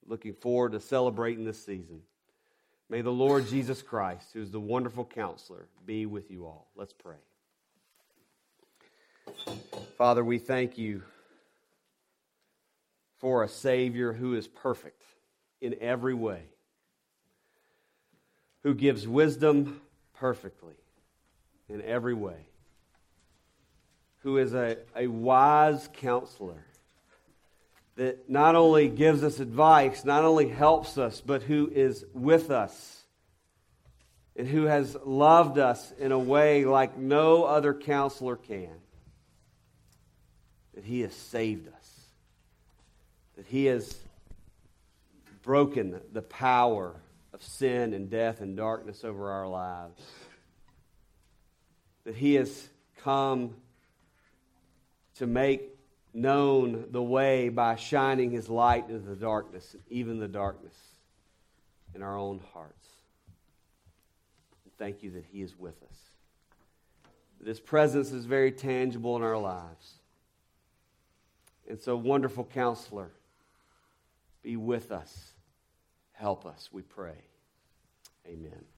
Looking 0.07 0.33
forward 0.33 0.73
to 0.73 0.81
celebrating 0.81 1.45
this 1.45 1.63
season. 1.63 2.01
May 2.89 3.03
the 3.03 3.11
Lord 3.11 3.47
Jesus 3.49 3.83
Christ, 3.83 4.29
who's 4.33 4.51
the 4.51 4.61
wonderful 4.61 5.05
counselor, 5.05 5.69
be 5.85 6.07
with 6.07 6.31
you 6.31 6.47
all. 6.47 6.71
Let's 6.75 6.95
pray. 6.95 7.17
Father, 9.99 10.25
we 10.25 10.39
thank 10.39 10.79
you 10.79 11.03
for 13.19 13.43
a 13.43 13.49
Savior 13.49 14.13
who 14.13 14.35
is 14.35 14.47
perfect 14.47 15.03
in 15.61 15.75
every 15.81 16.15
way, 16.15 16.43
who 18.63 18.75
gives 18.75 19.09
wisdom 19.09 19.81
perfectly 20.15 20.75
in 21.69 21.83
every 21.83 22.15
way, 22.15 22.47
who 24.23 24.39
is 24.39 24.55
a, 24.55 24.77
a 24.95 25.09
wise 25.09 25.89
counselor 25.95 26.65
that 27.97 28.31
not 28.31 28.55
only 28.55 28.89
gives 28.89 29.25
us 29.25 29.41
advice, 29.41 30.05
not 30.05 30.25
only 30.25 30.49
helps 30.49 30.97
us, 30.97 31.21
but 31.21 31.43
who 31.43 31.69
is 31.75 32.05
with 32.15 32.53
us 32.53 33.03
and 34.37 34.47
who 34.47 34.67
has 34.67 34.97
loved 35.05 35.59
us 35.59 35.93
in 35.99 36.13
a 36.13 36.19
way 36.19 36.65
like 36.65 36.97
no 36.97 37.43
other 37.43 37.75
counselor 37.75 38.37
can 38.37 38.71
that 40.79 40.85
He 40.85 41.01
has 41.01 41.13
saved 41.13 41.67
us. 41.67 42.01
that 43.35 43.49
He 43.49 43.65
has 43.65 43.99
broken 45.43 46.01
the 46.13 46.23
power 46.23 46.95
of 47.33 47.43
sin 47.43 47.93
and 47.95 48.09
death 48.09 48.41
and 48.41 48.57
darkness 48.57 49.03
over 49.03 49.29
our 49.29 49.49
lives. 49.49 50.01
That 52.05 52.15
He 52.15 52.35
has 52.35 52.69
come 53.03 53.57
to 55.17 55.27
make 55.27 55.63
known 56.15 56.87
the 56.93 57.03
way 57.03 57.49
by 57.49 57.75
shining 57.75 58.31
His 58.31 58.49
light 58.49 58.89
into 58.89 59.01
the 59.01 59.17
darkness, 59.17 59.75
even 59.91 60.21
the 60.21 60.29
darkness 60.29 60.77
in 61.93 62.03
our 62.03 62.17
own 62.17 62.41
hearts. 62.53 62.87
Thank 64.79 65.03
you 65.03 65.11
that 65.11 65.25
He 65.33 65.43
is 65.43 65.59
with 65.59 65.83
us. 65.83 65.99
That 67.41 67.49
His 67.49 67.59
presence 67.59 68.13
is 68.13 68.27
very 68.27 68.53
tangible 68.53 69.17
in 69.17 69.25
our 69.25 69.39
lives. 69.39 69.98
And 71.69 71.81
so, 71.81 71.97
wonderful 71.97 72.45
counselor, 72.45 73.11
be 74.43 74.57
with 74.57 74.91
us. 74.91 75.33
Help 76.13 76.47
us, 76.47 76.71
we 76.73 76.83
pray. 76.83 77.23
Amen. 78.27 78.65